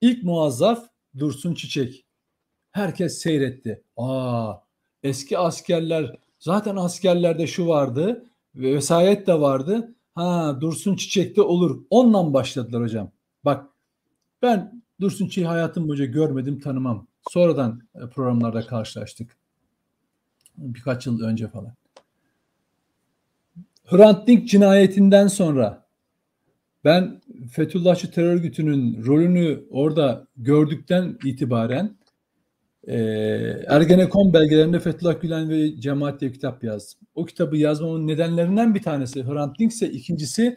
[0.01, 0.89] ilk muazzaf
[1.19, 2.05] Dursun Çiçek.
[2.71, 3.83] Herkes seyretti.
[3.97, 4.55] Aa
[5.03, 8.25] eski askerler zaten askerlerde şu vardı
[8.55, 9.95] ve vesayet de vardı.
[10.15, 11.85] Ha Dursun Çiçek'te olur.
[11.91, 13.11] Ondan başladılar hocam.
[13.45, 13.67] Bak
[14.43, 17.07] ben Dursun Çiçek'i hayatım boyunca görmedim tanımam.
[17.31, 19.37] Sonradan e, programlarda karşılaştık.
[20.57, 21.75] Birkaç yıl önce falan.
[23.85, 25.84] Hrant Dink cinayetinden sonra
[26.85, 27.21] ben
[27.53, 31.97] Fethullahçı terör örgütünün rolünü orada gördükten itibaren
[32.87, 32.97] e,
[33.69, 37.09] Ergenekon belgelerinde Fethullah Gülen ve Cemaat diye kitap yazdım.
[37.15, 40.57] O kitabı yazmamın nedenlerinden bir tanesi Hrant Dink ise ikincisi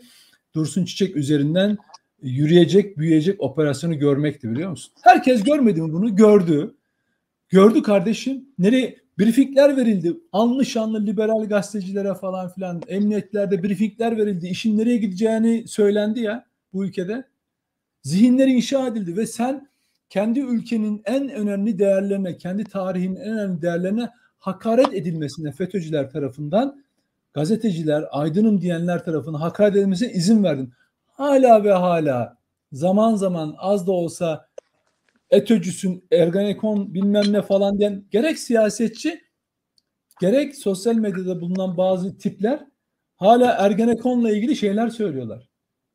[0.56, 1.78] Dursun Çiçek üzerinden
[2.22, 4.94] yürüyecek, büyüyecek operasyonu görmekti biliyor musun?
[5.04, 6.16] Herkes görmedi mi bunu?
[6.16, 6.76] Gördü.
[7.50, 8.46] Gördü kardeşim.
[8.60, 9.07] Nereye?
[9.20, 10.18] Briefingler verildi.
[10.32, 14.48] Anlı şanlı liberal gazetecilere falan filan emniyetlerde briefingler verildi.
[14.48, 17.24] İşin nereye gideceğini söylendi ya bu ülkede.
[18.04, 19.70] Zihinler inşa edildi ve sen
[20.10, 26.84] kendi ülkenin en önemli değerlerine, kendi tarihinin en önemli değerlerine hakaret edilmesine FETÖ'cüler tarafından
[27.34, 30.74] gazeteciler, aydınım diyenler tarafından hakaret edilmesine izin verdin.
[31.08, 32.38] Hala ve hala
[32.72, 34.48] zaman zaman az da olsa
[35.30, 39.22] ETÖ'cüsün, Ergenekon bilmem ne falan diyen gerek siyasetçi
[40.22, 42.68] gerek sosyal medyada bulunan bazı tipler
[43.16, 45.50] hala Ergenekon'la ilgili şeyler söylüyorlar.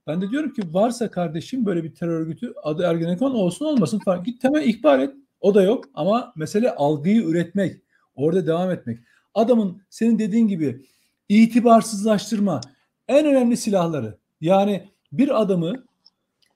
[0.07, 4.25] Ben de diyorum ki varsa kardeşim böyle bir terör örgütü adı Ergenekon olsun olmasın falan
[4.25, 5.15] git hemen ihbar et.
[5.41, 7.83] O da yok ama mesele algıyı üretmek,
[8.15, 8.99] orada devam etmek.
[9.35, 10.87] Adamın senin dediğin gibi
[11.29, 12.61] itibarsızlaştırma
[13.09, 14.19] en önemli silahları.
[14.41, 15.85] Yani bir adamı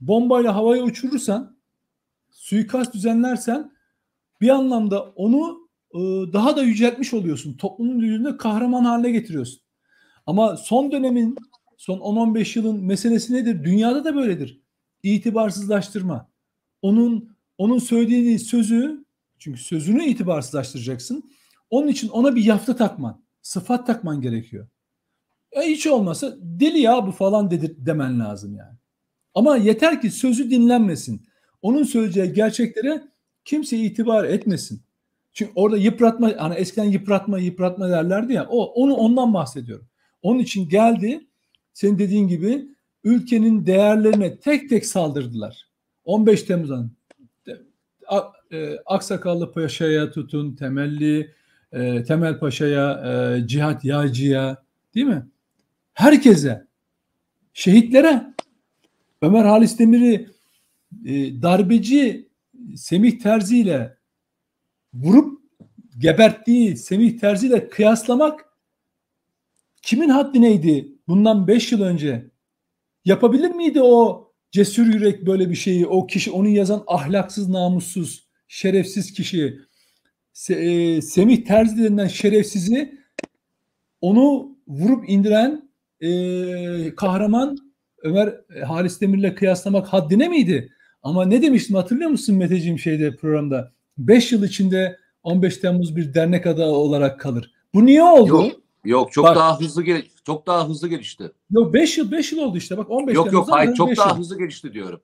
[0.01, 1.56] bombayla havaya uçurursan
[2.37, 3.73] suikast düzenlersen
[4.41, 5.99] bir anlamda onu e,
[6.33, 7.57] daha da yüceltmiş oluyorsun.
[7.57, 9.61] Toplumun yüzünde kahraman haline getiriyorsun.
[10.27, 11.37] Ama son dönemin
[11.77, 13.65] son 10-15 yılın meselesi nedir?
[13.65, 14.61] Dünyada da böyledir.
[15.03, 16.31] İtibarsızlaştırma.
[16.83, 19.05] Onun onun söylediği sözü
[19.39, 21.31] çünkü sözünü itibarsızlaştıracaksın.
[21.71, 24.69] Onun için ona bir yafta takman, sıfat takman gerekiyor.
[25.53, 28.79] E hiç olmasa deli ya bu falan dedir, demen lazım yani.
[29.35, 31.26] Ama yeter ki sözü dinlenmesin.
[31.63, 33.03] Onun söyleyeceği gerçeklere
[33.45, 34.81] kimse itibar etmesin.
[35.33, 39.87] Çünkü orada yıpratma hani eskiden yıpratma yıpratma derlerdi ya o onu ondan bahsediyorum.
[40.23, 41.27] Onun için geldi
[41.73, 42.69] senin dediğin gibi
[43.05, 45.67] ülkenin değerlerine tek tek saldırdılar.
[46.05, 46.91] 15 Temmuz'dan
[48.53, 51.35] e, Aksakallı Paşa'ya tutun, Temelli,
[51.73, 54.63] e, Temel Paşa'ya, e, Cihat Yağcı'ya
[54.95, 55.27] değil mi?
[55.93, 56.67] Herkese,
[57.53, 58.35] şehitlere,
[59.23, 60.29] Ömer Halis Demir'i
[61.05, 62.29] e, darbeci
[62.77, 63.97] Semih Terzi ile
[64.95, 65.41] vurup
[65.99, 68.45] geberttiği Semih Terzi ile kıyaslamak
[69.83, 72.31] kimin haddi neydi bundan 5 yıl önce?
[73.05, 75.87] Yapabilir miydi o cesur yürek böyle bir şeyi?
[75.87, 79.59] O kişi onu yazan ahlaksız, namussuz, şerefsiz kişi
[80.51, 83.01] e, Semih Terzi denilen şerefsizi
[84.01, 85.71] onu vurup indiren
[86.01, 87.57] e, kahraman
[88.03, 90.73] Ömer e, Halis Demir'le kıyaslamak haddine miydi?
[91.07, 93.73] Ama ne demiştim hatırlıyor musun Meteciğim şeyde programda?
[93.99, 97.55] 5 yıl içinde 15 Temmuz bir dernek adı olarak kalır.
[97.75, 98.43] Bu niye oldu?
[98.43, 98.53] Yok,
[98.85, 101.33] yok çok Bak- daha hızlı gel çok daha hızlı gelişti.
[101.51, 102.79] Yok 5 yıl 5 yıl oldu işte.
[102.79, 104.19] Bak 15 Yok yok hayır çok daha yıl.
[104.19, 105.01] hızlı gelişti diyorum.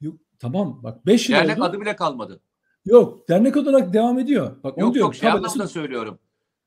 [0.00, 1.64] Yok, tamam bak 5 yıl Dernek oldu.
[1.64, 2.40] adı bile kalmadı.
[2.84, 4.56] Yok dernek olarak devam ediyor.
[4.64, 5.08] Bak onu Yok diyorum.
[5.08, 6.18] yok şey anlamda söylüyorum.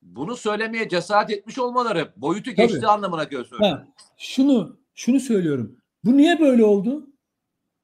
[0.02, 2.86] Bunu söylemeye cesaret etmiş olmaları boyutu Tabii.
[2.86, 3.78] anlamına göre söylüyorum.
[3.78, 3.86] Ha,
[4.16, 5.76] şunu şunu söylüyorum.
[6.04, 7.06] Bu niye böyle oldu?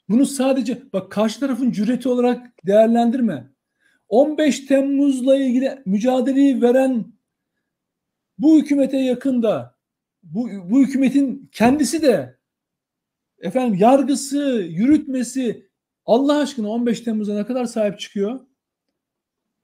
[0.09, 3.51] Bunu sadece bak karşı tarafın cüreti olarak değerlendirme.
[4.09, 7.05] 15 Temmuz'la ilgili mücadeleyi veren
[8.39, 9.75] bu hükümete yakında
[10.23, 12.39] bu, bu hükümetin kendisi de
[13.39, 15.69] efendim yargısı, yürütmesi
[16.07, 18.41] Allah aşkına 15 Temmuz'a ne kadar sahip çıkıyor?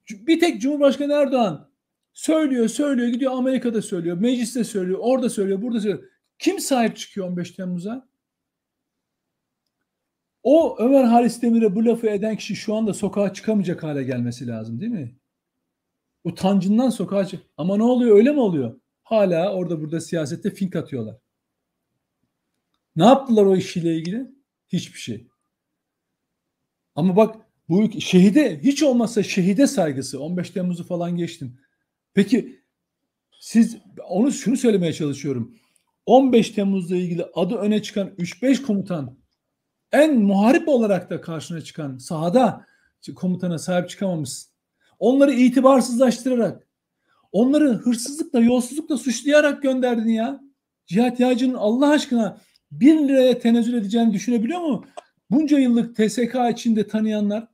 [0.09, 1.69] Bir tek Cumhurbaşkanı Erdoğan
[2.13, 6.03] söylüyor, söylüyor, gidiyor Amerika'da söylüyor, mecliste söylüyor, orada söylüyor, burada söylüyor.
[6.39, 8.10] Kim sahip çıkıyor 15 Temmuz'a?
[10.43, 14.79] O Ömer Halis Demir'e bu lafı eden kişi şu anda sokağa çıkamayacak hale gelmesi lazım
[14.81, 15.15] değil mi?
[16.23, 17.43] Utancından sokağa çık.
[17.57, 18.79] Ama ne oluyor öyle mi oluyor?
[19.03, 21.17] Hala orada burada siyasette fink atıyorlar.
[22.95, 24.31] Ne yaptılar o işiyle ilgili?
[24.69, 25.27] Hiçbir şey.
[26.95, 27.35] Ama bak
[27.69, 31.59] Bu şehide hiç olmazsa şehide saygısı 15 Temmuz'u falan geçtim.
[32.13, 32.61] Peki
[33.39, 33.77] siz
[34.09, 35.55] onu şunu söylemeye çalışıyorum.
[36.05, 39.20] 15 Temmuz'la ilgili adı öne çıkan 3-5 komutan
[39.91, 42.65] en muharip olarak da karşına çıkan sahada
[43.15, 44.51] komutana sahip çıkamamışsın.
[44.99, 46.67] Onları itibarsızlaştırarak,
[47.31, 50.41] onları hırsızlıkla, yolsuzlukla suçlayarak gönderdin ya.
[50.85, 52.37] Cihat Yağcı'nın Allah aşkına
[52.71, 54.85] 1 liraya tenezzül edeceğini düşünebiliyor mu?
[55.29, 57.47] Bunca yıllık TSK içinde tanıyanlar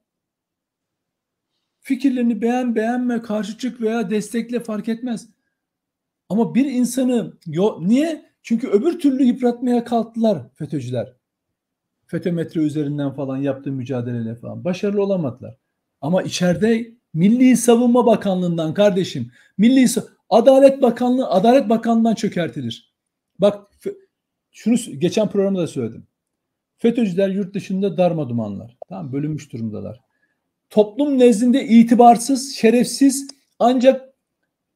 [1.80, 5.30] fikirlerini beğen beğenme, karşı çık veya destekle fark etmez.
[6.30, 7.34] Ama bir insanı
[7.80, 8.32] niye?
[8.44, 11.14] Çünkü öbür türlü yıpratmaya kalktılar FETÖ'cüler.
[12.08, 14.64] FETÖ üzerinden falan yaptığı mücadeleyle falan.
[14.64, 15.58] Başarılı olamadılar.
[16.02, 22.94] Ama içeride Milli Savunma Bakanlığı'ndan kardeşim, Milli Sa- Adalet Bakanlığı, Adalet Bakanlığı'ndan çökertilir.
[23.40, 23.68] Bak
[24.52, 26.08] şunu geçen programda da söyledim.
[26.78, 28.78] FETÖ'cüler yurt dışında darma dumanlar.
[28.90, 30.02] Tamam bölünmüş durumdalar.
[30.70, 33.28] Toplum nezdinde itibarsız, şerefsiz
[33.60, 34.07] ancak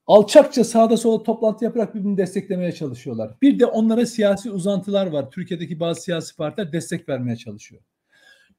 [0.08, 3.34] alçakça sağda sola toplantı yaparak birbirini desteklemeye çalışıyorlar.
[3.42, 5.32] Bir de onlara siyasi uzantılar var.
[5.32, 7.82] Türkiye'deki bazı siyasi partiler destek vermeye çalışıyor.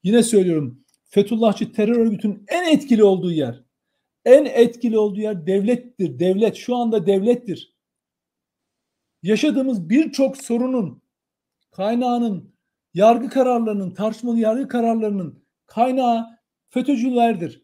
[0.02, 3.62] Yine söylüyorum Fethullahçı terör örgütünün en etkili olduğu yer,
[4.24, 6.18] en etkili olduğu yer devlettir.
[6.18, 7.74] Devlet şu anda devlettir.
[9.22, 11.02] Yaşadığımız birçok sorunun
[11.70, 12.54] kaynağının,
[12.94, 16.26] yargı kararlarının, tartışmalı yargı kararlarının kaynağı
[16.70, 17.62] FETÖ'cülerdir.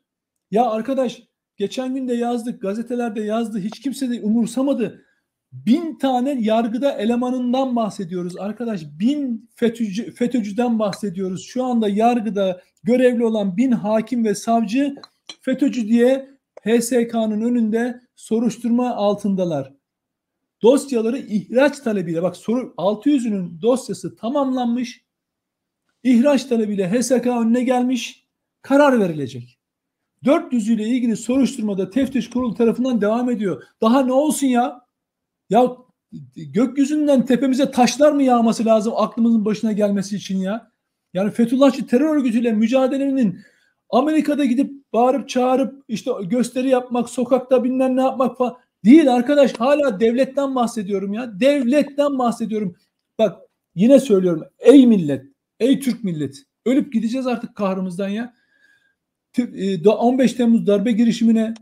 [0.51, 1.22] Ya arkadaş
[1.59, 5.05] geçen gün de yazdık, gazetelerde yazdı, hiç kimse de umursamadı.
[5.53, 8.85] Bin tane yargıda elemanından bahsediyoruz arkadaş.
[8.85, 11.47] Bin FETÖ'cü, FETÖ'cüden bahsediyoruz.
[11.47, 14.95] Şu anda yargıda görevli olan bin hakim ve savcı
[15.41, 16.31] FETÖ'cü diye
[16.65, 19.73] HSK'nın önünde soruşturma altındalar.
[20.63, 25.05] Dosyaları ihraç talebiyle bak soru 600'ünün dosyası tamamlanmış.
[26.03, 28.29] İhraç talebiyle HSK önüne gelmiş.
[28.63, 29.58] Karar verilecek.
[30.25, 33.62] 400 ile ilgili soruşturmada teftiş kurulu tarafından devam ediyor.
[33.83, 34.81] Daha ne olsun ya?
[35.51, 35.77] Ya
[36.37, 40.71] gökyüzünden tepemize taşlar mı yağması lazım aklımızın başına gelmesi için ya?
[41.14, 43.41] Yani Fethullahçı terör örgütüyle mücadelenin
[43.91, 49.55] Amerika'da gidip bağırıp çağırıp işte gösteri yapmak, sokakta bilmem ne yapmak falan değil arkadaş.
[49.55, 51.41] Hala devletten bahsediyorum ya.
[51.41, 52.77] Devletten bahsediyorum.
[53.19, 53.37] Bak
[53.75, 54.45] yine söylüyorum.
[54.59, 55.27] Ey millet,
[55.61, 56.39] ey Türk milleti.
[56.66, 58.35] Ölüp gideceğiz artık kahrımızdan ya.
[59.35, 61.55] Tü- e, 15 Temmuz darbe girişimine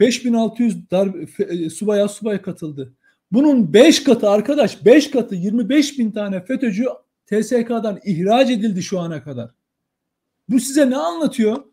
[0.00, 2.94] 5600 darbe, e, subaya subay katıldı.
[3.32, 6.84] Bunun 5 katı arkadaş 5 katı 25 bin tane FETÖ'cü
[7.26, 9.50] TSK'dan ihraç edildi şu ana kadar.
[10.48, 11.64] Bu size ne anlatıyor?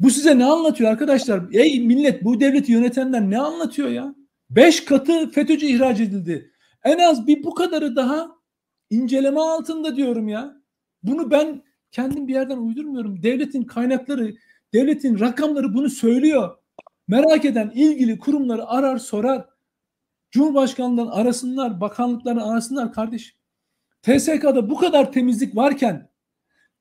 [0.00, 1.42] Bu size ne anlatıyor arkadaşlar?
[1.52, 4.14] Ey millet bu devleti yönetenler ne anlatıyor ya?
[4.50, 6.50] 5 katı FETÖ'cü ihraç edildi.
[6.84, 8.30] En az bir bu kadarı daha
[8.90, 10.56] inceleme altında diyorum ya.
[11.02, 11.62] Bunu ben
[11.94, 13.22] kendim bir yerden uydurmuyorum.
[13.22, 14.34] Devletin kaynakları,
[14.72, 16.56] devletin rakamları bunu söylüyor.
[17.08, 19.48] Merak eden ilgili kurumları arar sorar.
[20.30, 23.36] Cumhurbaşkanlığından arasınlar, bakanlıkların arasınlar kardeşim.
[24.02, 26.10] TSK'da bu kadar temizlik varken,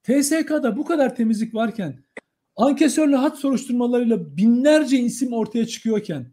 [0.04, 2.04] TSK'da bu kadar temizlik varken,
[2.56, 6.32] ankesörlü hat soruşturmalarıyla binlerce isim ortaya çıkıyorken,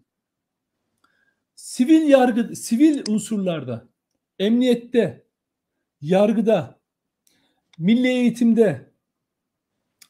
[1.54, 3.88] sivil yargı, sivil unsurlarda,
[4.38, 5.26] emniyette,
[6.00, 6.79] yargıda,
[7.80, 8.92] milli eğitimde,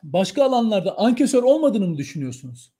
[0.02, 2.72] başka alanlarda ankesör olmadığını mı düşünüyorsunuz?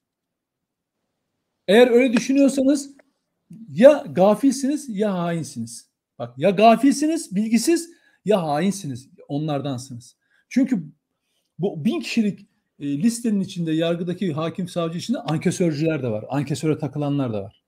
[1.68, 2.90] Eğer öyle düşünüyorsanız
[3.68, 5.90] ya gafilsiniz ya hainsiniz.
[6.18, 7.90] Bak ya gafilsiniz, bilgisiz
[8.24, 9.08] ya hainsiniz.
[9.28, 10.16] Onlardansınız.
[10.48, 10.84] Çünkü
[11.58, 12.40] bu bin kişilik
[12.78, 16.24] e, listenin içinde yargıdaki hakim savcı içinde ankesörcüler de var.
[16.28, 17.64] Ankesöre takılanlar da var.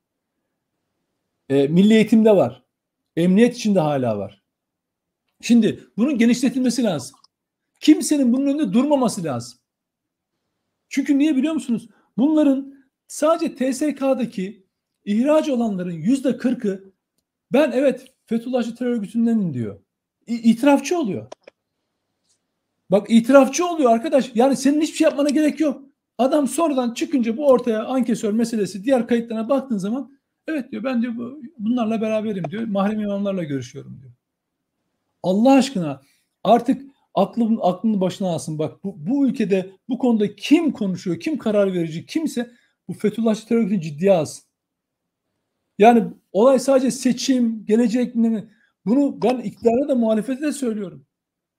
[1.49, 2.62] E, milli eğitimde var.
[3.16, 4.41] Emniyet içinde hala var.
[5.43, 7.16] Şimdi bunun genişletilmesi lazım.
[7.80, 9.59] Kimsenin bunun önünde durmaması lazım.
[10.88, 11.88] Çünkü niye biliyor musunuz?
[12.18, 12.74] Bunların
[13.09, 14.66] sadece TSK'daki
[15.05, 16.93] ihraç olanların yüzde kırkı
[17.53, 19.80] ben evet Fethullahçı terör örgütündenim diyor.
[20.26, 21.26] İ- itirafçı oluyor.
[22.90, 24.30] Bak itirafçı oluyor arkadaş.
[24.34, 25.82] Yani senin hiçbir şey yapmana gerek yok.
[26.18, 30.18] Adam sonradan çıkınca bu ortaya ankesör meselesi diğer kayıtlarına baktığın zaman
[30.49, 32.62] evet diyor ben diyor bu- bunlarla beraberim diyor.
[32.64, 34.12] Mahrem imamlarla görüşüyorum diyor.
[35.23, 36.03] Allah aşkına
[36.45, 36.83] artık
[37.14, 38.59] aklın aklını başına alsın.
[38.59, 42.51] Bak bu, bu ülkede bu konuda kim konuşuyor, kim karar verici kimse
[42.89, 44.45] bu Fethullahçı terör örgütünü ciddiye alsın.
[45.79, 48.51] Yani olay sadece seçim, gelecek mi?
[48.87, 51.07] Bunu ben iktidara da muhalefete de söylüyorum.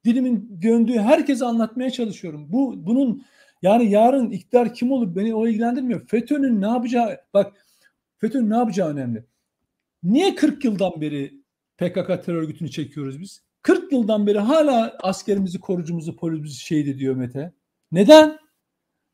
[0.05, 2.51] Dilimin döndüğü herkese anlatmaya çalışıyorum.
[2.51, 3.25] Bu bunun
[3.61, 6.07] yani yarın iktidar kim olur beni o ilgilendirmiyor.
[6.07, 7.65] FETÖ'nün ne yapacağı bak
[8.17, 9.25] FETÖ'nün ne yapacağı önemli.
[10.03, 11.43] Niye 40 yıldan beri
[11.77, 13.43] PKK terör örgütünü çekiyoruz biz?
[13.63, 17.53] 40 yıldan beri hala askerimizi, korucumuzu, polisimizi şehit ediyor Mete.
[17.91, 18.39] Neden?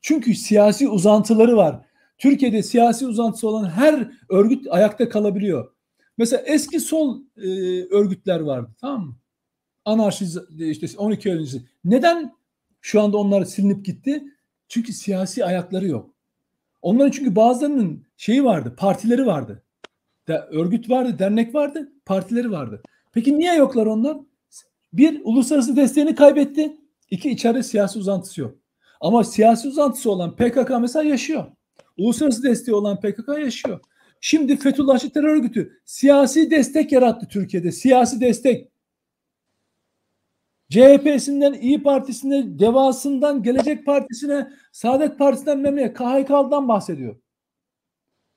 [0.02, 1.86] Çünkü siyasi uzantıları var.
[2.18, 5.72] Türkiye'de siyasi uzantısı olan her örgüt ayakta kalabiliyor.
[6.18, 7.50] Mesela eski sol e,
[7.84, 9.16] örgütler vardı tamam mı?
[9.86, 11.62] Anarşist işte 12 öncesi.
[11.84, 12.36] Neden
[12.82, 14.24] şu anda onlar silinip gitti?
[14.68, 16.16] Çünkü siyasi ayakları yok.
[16.82, 19.64] Onların çünkü bazılarının şeyi vardı, partileri vardı.
[20.28, 22.82] De, örgüt vardı, dernek vardı, partileri vardı.
[23.12, 24.18] Peki niye yoklar onlar?
[24.94, 26.78] Bir, uluslararası desteğini kaybetti.
[27.10, 28.56] İki, içeride siyasi uzantısı yok.
[29.02, 31.46] Ama siyasi uzantısı olan PKK mesela yaşıyor.
[31.98, 33.80] Uluslararası desteği olan PKK yaşıyor.
[34.22, 37.72] Şimdi Fethullahçı terör örgütü siyasi destek yarattı Türkiye'de.
[37.72, 38.72] Siyasi destek.
[40.70, 47.16] CHP'sinden, İyi Partisi'ne, Devası'ndan, Gelecek Partisi'ne, Saadet Partisi'nden memnun KHK'dan bahsediyor.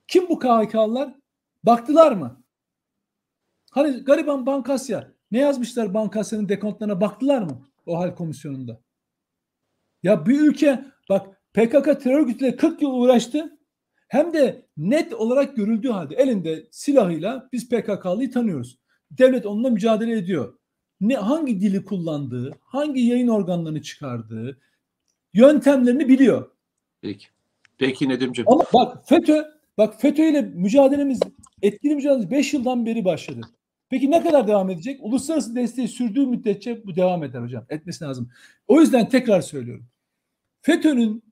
[0.07, 1.15] Kim bu KHK'lılar?
[1.63, 2.43] Baktılar mı?
[3.71, 5.12] Hani gariban Bankasya.
[5.33, 7.67] Ne yazmışlar Bankasya'nın dekontlarına baktılar mı?
[7.85, 8.81] O hal komisyonunda.
[10.03, 13.57] Ya bir ülke bak PKK terör örgütüyle 40 yıl uğraştı.
[14.07, 18.79] Hem de net olarak görüldüğü halde elinde silahıyla biz PKK'lıyı tanıyoruz.
[19.11, 20.57] Devlet onunla mücadele ediyor.
[21.01, 24.59] Ne hangi dili kullandığı, hangi yayın organlarını çıkardığı,
[25.33, 26.51] yöntemlerini biliyor.
[27.01, 27.27] Peki.
[27.77, 28.49] Peki Nedimciğim.
[28.49, 29.45] Ama bak FETÖ,
[29.77, 31.19] bak FETÖ ile mücadelemiz,
[31.61, 33.41] etkili mücadelemiz 5 yıldan beri başladı.
[33.93, 34.99] Peki ne kadar devam edecek?
[35.03, 37.65] Uluslararası desteği sürdüğü müddetçe bu devam eder hocam.
[37.69, 38.29] Etmesi lazım.
[38.67, 39.87] O yüzden tekrar söylüyorum.
[40.61, 41.23] FETÖ'nün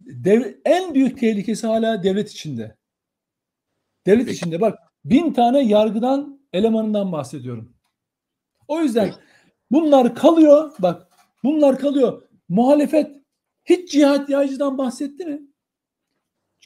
[0.00, 2.76] dev- en büyük tehlikesi hala devlet içinde.
[4.06, 4.36] Devlet Peki.
[4.36, 7.74] içinde bak bin tane yargıdan elemanından bahsediyorum.
[8.68, 9.18] O yüzden Peki.
[9.70, 10.72] bunlar kalıyor.
[10.78, 11.08] Bak
[11.44, 12.22] bunlar kalıyor.
[12.48, 13.16] Muhalefet
[13.64, 15.42] hiç cihat yaycıdan bahsetti mi?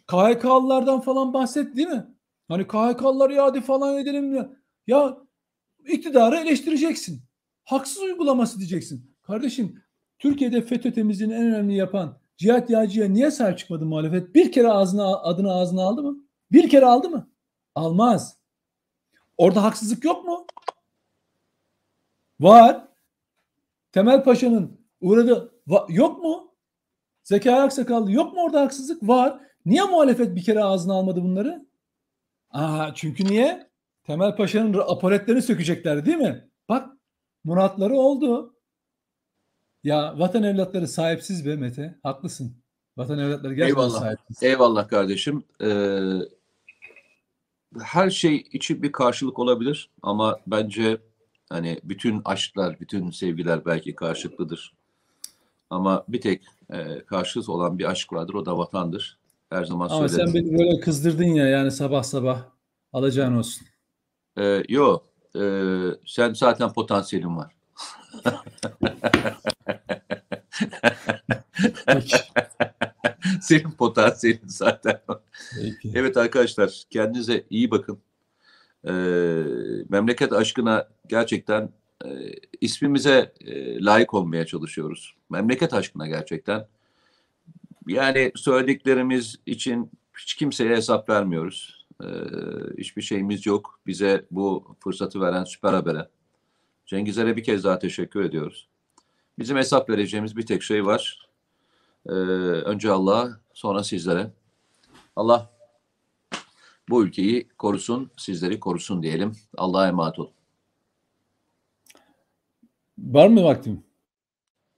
[0.06, 2.06] KHK'lılardan falan bahsetti değil mi?
[2.48, 4.57] Hani KHK'lılar ya hadi falan edelim ya.
[4.88, 5.18] Ya
[5.88, 7.22] iktidarı eleştireceksin.
[7.64, 9.14] Haksız uygulaması diyeceksin.
[9.22, 9.82] Kardeşim
[10.18, 14.34] Türkiye'de FETÖ temizliğini en önemli yapan Cihat Yağcı'ya niye sahip çıkmadı muhalefet?
[14.34, 16.16] Bir kere ağzına, adını ağzına aldı mı?
[16.52, 17.30] Bir kere aldı mı?
[17.74, 18.38] Almaz.
[19.36, 20.46] Orada haksızlık yok mu?
[22.40, 22.88] Var.
[23.92, 25.52] Temel Paşa'nın uğradı
[25.88, 26.54] yok mu?
[27.22, 29.02] Zekai Aksakallı yok mu orada haksızlık?
[29.02, 29.40] Var.
[29.66, 31.66] Niye muhalefet bir kere ağzına almadı bunları?
[32.50, 33.67] Aa, çünkü niye?
[34.08, 36.48] Temel Paşa'nın apoletlerini sökecekler değil mi?
[36.68, 36.88] Bak
[37.44, 38.54] muratları oldu.
[39.84, 41.98] Ya vatan evlatları sahipsiz be Mete.
[42.02, 42.56] Haklısın.
[42.96, 44.00] Vatan evlatları gerçekten Eyvallah.
[44.00, 44.42] sahipsiz.
[44.42, 45.44] Eyvallah kardeşim.
[45.62, 46.00] Ee,
[47.80, 50.98] her şey için bir karşılık olabilir ama bence
[51.48, 54.74] hani bütün aşklar, bütün sevgiler belki karşılıklıdır.
[55.70, 59.18] Ama bir tek e, karşılık olan bir aşk vardır, o da vatandır.
[59.50, 60.32] Her zaman Ama söylerim.
[60.32, 62.44] sen beni böyle kızdırdın ya yani sabah sabah.
[62.92, 63.66] Alacağın olsun.
[64.38, 65.02] Ee, yo,
[65.36, 65.42] e,
[66.06, 67.54] sen zaten potansiyelin var.
[73.40, 75.00] Senin potansiyelin zaten.
[75.60, 75.92] Peki.
[75.94, 77.98] Evet arkadaşlar kendinize iyi bakın.
[78.84, 78.92] Ee,
[79.88, 81.70] memleket aşkına gerçekten
[82.04, 82.08] e,
[82.60, 85.14] ismimize e, layık olmaya çalışıyoruz.
[85.30, 86.66] Memleket aşkına gerçekten.
[87.86, 91.77] Yani söylediklerimiz için hiç kimseye hesap vermiyoruz.
[92.02, 92.06] Ee,
[92.78, 93.80] hiçbir şeyimiz yok.
[93.86, 96.08] Bize bu fırsatı veren Süper Haber'e.
[96.86, 98.68] Cengizler'e bir kez daha teşekkür ediyoruz.
[99.38, 101.28] Bizim hesap vereceğimiz bir tek şey var.
[102.06, 104.30] Ee, önce Allah'a sonra sizlere.
[105.16, 105.50] Allah
[106.88, 109.32] bu ülkeyi korusun, sizleri korusun diyelim.
[109.56, 110.32] Allah'a emanet olun.
[112.98, 113.84] Var mı vaktim?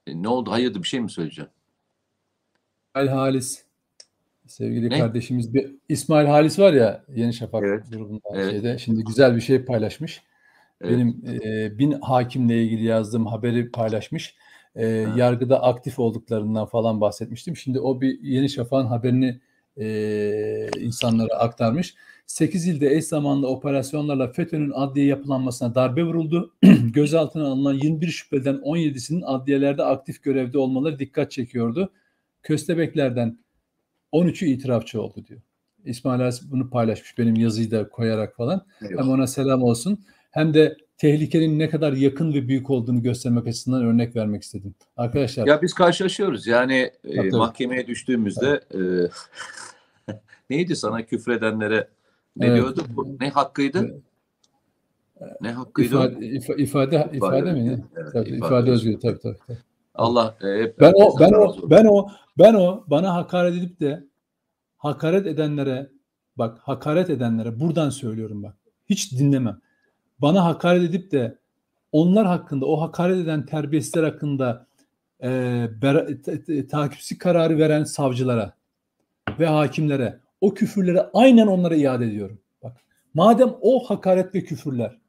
[0.07, 0.51] E, ne oldu?
[0.51, 1.51] Hayırdır bir şey mi söyleyeceğim?
[2.87, 3.65] İsmail Halis.
[4.51, 4.99] Sevgili Ne?
[4.99, 7.83] kardeşimiz bir İsmail Halis var ya Yeni Şafak Evet.
[7.91, 8.51] grubunda Evet.
[8.51, 8.77] şeyde.
[8.77, 10.21] Şimdi güzel bir şey paylaşmış.
[10.81, 10.93] Evet.
[10.93, 14.35] Benim e, bin hakimle ilgili yazdığım haberi paylaşmış.
[14.75, 15.19] E, Ha.
[15.19, 17.55] yargıda aktif olduklarından falan bahsetmiştim.
[17.57, 19.39] Şimdi o bir Yeni Şafak'ın haberini
[19.77, 21.95] e, insanlara aktarmış.
[22.27, 26.53] 8 ilde eş zamanlı operasyonlarla FETÖ'nün adliye yapılanmasına darbe vuruldu.
[26.93, 31.91] Gözaltına alınan 21 şüpheliden 17'sinin adliyelerde aktif görevde olmaları dikkat çekiyordu.
[32.43, 33.37] Köstebeklerden
[34.13, 35.41] 13'ü itirafçı oldu diyor.
[35.85, 38.65] İsmail Halis bunu paylaşmış benim yazıyı da koyarak falan.
[38.79, 43.85] Hem ona selam olsun hem de tehlikenin ne kadar yakın ve büyük olduğunu göstermek açısından
[43.85, 44.75] örnek vermek istedim.
[44.97, 46.47] Arkadaşlar Ya biz karşılaşıyoruz.
[46.47, 48.79] Yani e, mahkemeye düştüğümüzde e,
[50.49, 51.87] neydi sana küfredenlere
[52.37, 52.57] ne Evet.
[52.57, 52.85] diyordu?
[52.89, 54.01] Bu, ne hakkıydı?
[55.41, 55.87] Ne hakkıydı?
[55.95, 57.83] ifade, ifa- ifade, ifade, mi?
[57.95, 59.37] Evet, Tabii, ifade ifade, özgürlüğü tabii tabii.
[59.47, 59.57] tabii.
[60.01, 64.03] Allah e, hep Ben o ben o ben o ben o bana hakaret edip de
[64.77, 65.89] hakaret edenlere
[66.35, 68.55] bak hakaret edenlere buradan söylüyorum bak.
[68.89, 69.61] Hiç dinlemem.
[70.19, 71.37] Bana hakaret edip de
[71.91, 74.67] onlar hakkında o hakaret eden terbiyesizler hakkında
[75.23, 75.27] e,
[75.81, 78.53] bera- t- t- takipsizlik kararı veren savcılara
[79.39, 82.39] ve hakimlere o küfürleri aynen onlara iade ediyorum.
[82.63, 82.77] Bak
[83.13, 85.00] madem o hakaret ve küfürler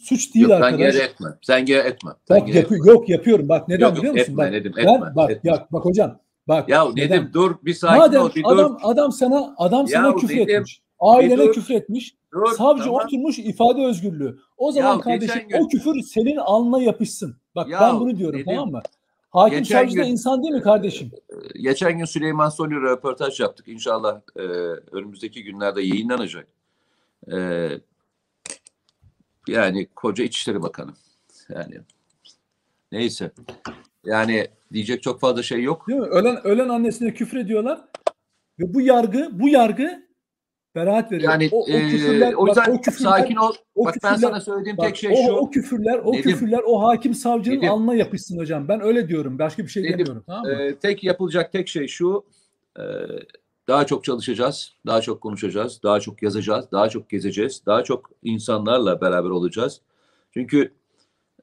[0.00, 0.92] suç değil Yok, sen arkadaş.
[0.94, 1.28] geri etme.
[1.42, 2.10] Sen geri etme.
[2.28, 3.48] Sen Bak geri yapı- yok yapıyorum.
[3.48, 4.32] Bak neden Yok, yok, biliyor musun?
[4.32, 5.50] etme bak, Nedim, ben- etme, bak etme.
[5.50, 6.18] ya bak hocam.
[6.48, 7.10] Bak Ya neden?
[7.10, 8.78] Nedim dur bir sakin Madem ol bir adam dur.
[8.82, 10.82] adam sana adam sana Ya küfür Nedim, etmiş.
[11.00, 11.52] Ailene dur.
[11.52, 12.14] küfür etmiş.
[12.34, 13.00] dur Savcı tamam.
[13.04, 14.38] oturmuş ifade özgürlüğü.
[14.56, 17.36] O zaman Ya kardeşim o küfür senin alnına yapışsın.
[17.56, 18.82] Bak Ya ben bunu diyorum Nedim, tamam mı?
[19.30, 21.10] Hakim geçen savcı da gün- insan değil mi kardeşim?
[21.62, 23.68] Geçen gün Süleyman Soylu röportaj yaptık.
[23.68, 24.40] İnşallah e,
[24.92, 26.46] önümüzdeki günlerde yayınlanacak.
[27.32, 27.36] E,
[29.48, 30.90] yani koca İçişleri Bakanı.
[31.48, 31.74] Yani
[32.92, 33.30] neyse.
[34.04, 35.88] Yani diyecek çok fazla şey yok.
[35.88, 36.06] Değil mi?
[36.06, 37.80] Ölen ölen annesine küfür ediyorlar.
[38.58, 40.10] Ve bu yargı bu yargı
[40.74, 41.32] beraat veriyor.
[41.32, 43.52] Yani o, o e, küfürler, o bak, yüzden o küfürler, sakin ol.
[43.74, 45.32] o Bak ben küfürler- sana söylediğim bak, tek şey o, şu.
[45.32, 46.22] o küfürler, o Nedim.
[46.22, 47.70] küfürler o hakim savcının Nedim.
[47.70, 48.68] alnına yapışsın hocam.
[48.68, 49.38] Ben öyle diyorum.
[49.38, 50.22] Başka bir şey Nedim, demiyorum.
[50.26, 50.52] Tamam mı?
[50.52, 52.24] Ee, tek yapılacak tek şey şu.
[52.78, 52.82] e,
[53.70, 59.00] daha çok çalışacağız, daha çok konuşacağız, daha çok yazacağız, daha çok gezeceğiz, daha çok insanlarla
[59.00, 59.80] beraber olacağız.
[60.34, 60.74] Çünkü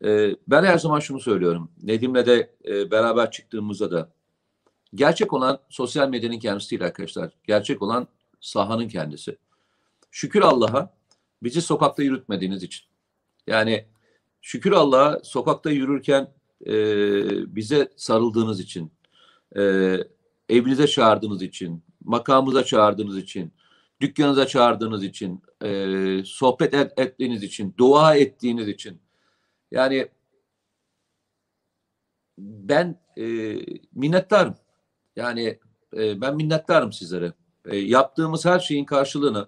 [0.03, 1.71] e, ben her zaman şunu söylüyorum.
[1.83, 4.09] Nedim'le de e, beraber çıktığımızda da
[4.95, 7.31] gerçek olan sosyal medyanın kendisi değil arkadaşlar.
[7.43, 8.07] Gerçek olan
[8.41, 9.37] sahanın kendisi.
[10.11, 10.93] Şükür Allah'a
[11.43, 12.85] bizi sokakta yürütmediğiniz için.
[13.47, 13.85] Yani
[14.41, 16.33] şükür Allah'a sokakta yürürken
[16.65, 16.75] e,
[17.55, 18.91] bize sarıldığınız için,
[19.57, 19.61] e,
[20.49, 23.53] evinize çağırdığınız için, makamımıza çağırdığınız için,
[24.01, 29.01] dükkanınıza çağırdığınız için, e, sohbet et, ettiğiniz için, dua ettiğiniz için.
[29.71, 30.07] Yani
[32.37, 33.55] ben e,
[33.93, 34.55] minnettarım.
[35.15, 35.59] Yani
[35.97, 37.33] e, ben minnettarım sizlere.
[37.65, 39.47] E, yaptığımız her şeyin karşılığını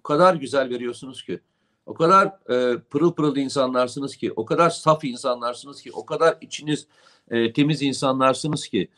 [0.00, 1.40] o kadar güzel veriyorsunuz ki.
[1.86, 6.86] O kadar e, pırıl pırıl insanlarsınız ki, o kadar saf insanlarsınız ki, o kadar içiniz
[7.30, 8.88] e, temiz insanlarsınız ki.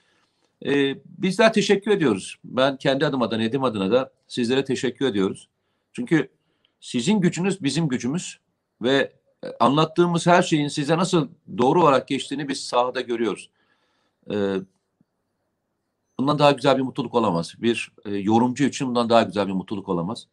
[0.66, 2.36] E, bizler teşekkür ediyoruz.
[2.44, 5.48] Ben kendi adıma da Nedim adına da sizlere teşekkür ediyoruz.
[5.92, 6.28] Çünkü
[6.80, 8.40] sizin gücünüz bizim gücümüz
[8.82, 9.12] ve
[9.44, 13.50] e, anlattığımız her şeyin size nasıl doğru olarak geçtiğini biz sahada görüyoruz.
[14.30, 14.54] E,
[16.18, 17.54] bundan daha güzel bir mutluluk olamaz.
[17.58, 20.26] Bir e, yorumcu için bundan daha güzel bir mutluluk olamaz.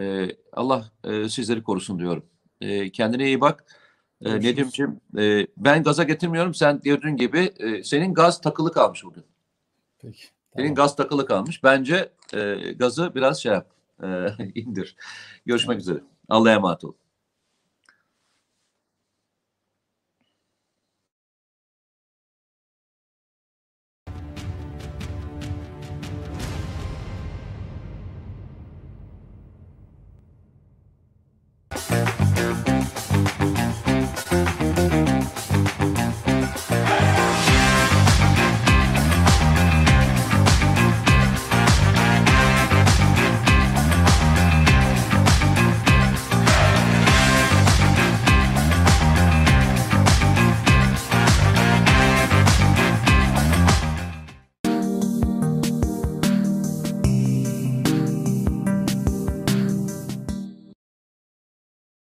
[0.00, 2.26] E, Allah e, sizleri korusun diyorum.
[2.60, 3.64] E, kendine iyi bak.
[4.20, 4.44] E, Görüşürüz.
[4.44, 6.54] Nedim'ciğim e, ben gaza getirmiyorum.
[6.54, 9.24] Sen dediğin gibi e, senin gaz takılı kalmış bugün.
[9.98, 10.24] Peki.
[10.56, 10.74] Senin Tamam.
[10.74, 11.64] gaz takılı kalmış.
[11.64, 13.66] Bence e, gazı biraz şey yap.
[14.02, 14.96] e, indir.
[15.46, 15.98] Görüşmek üzere.
[16.28, 16.92] Allah'a emanet ol.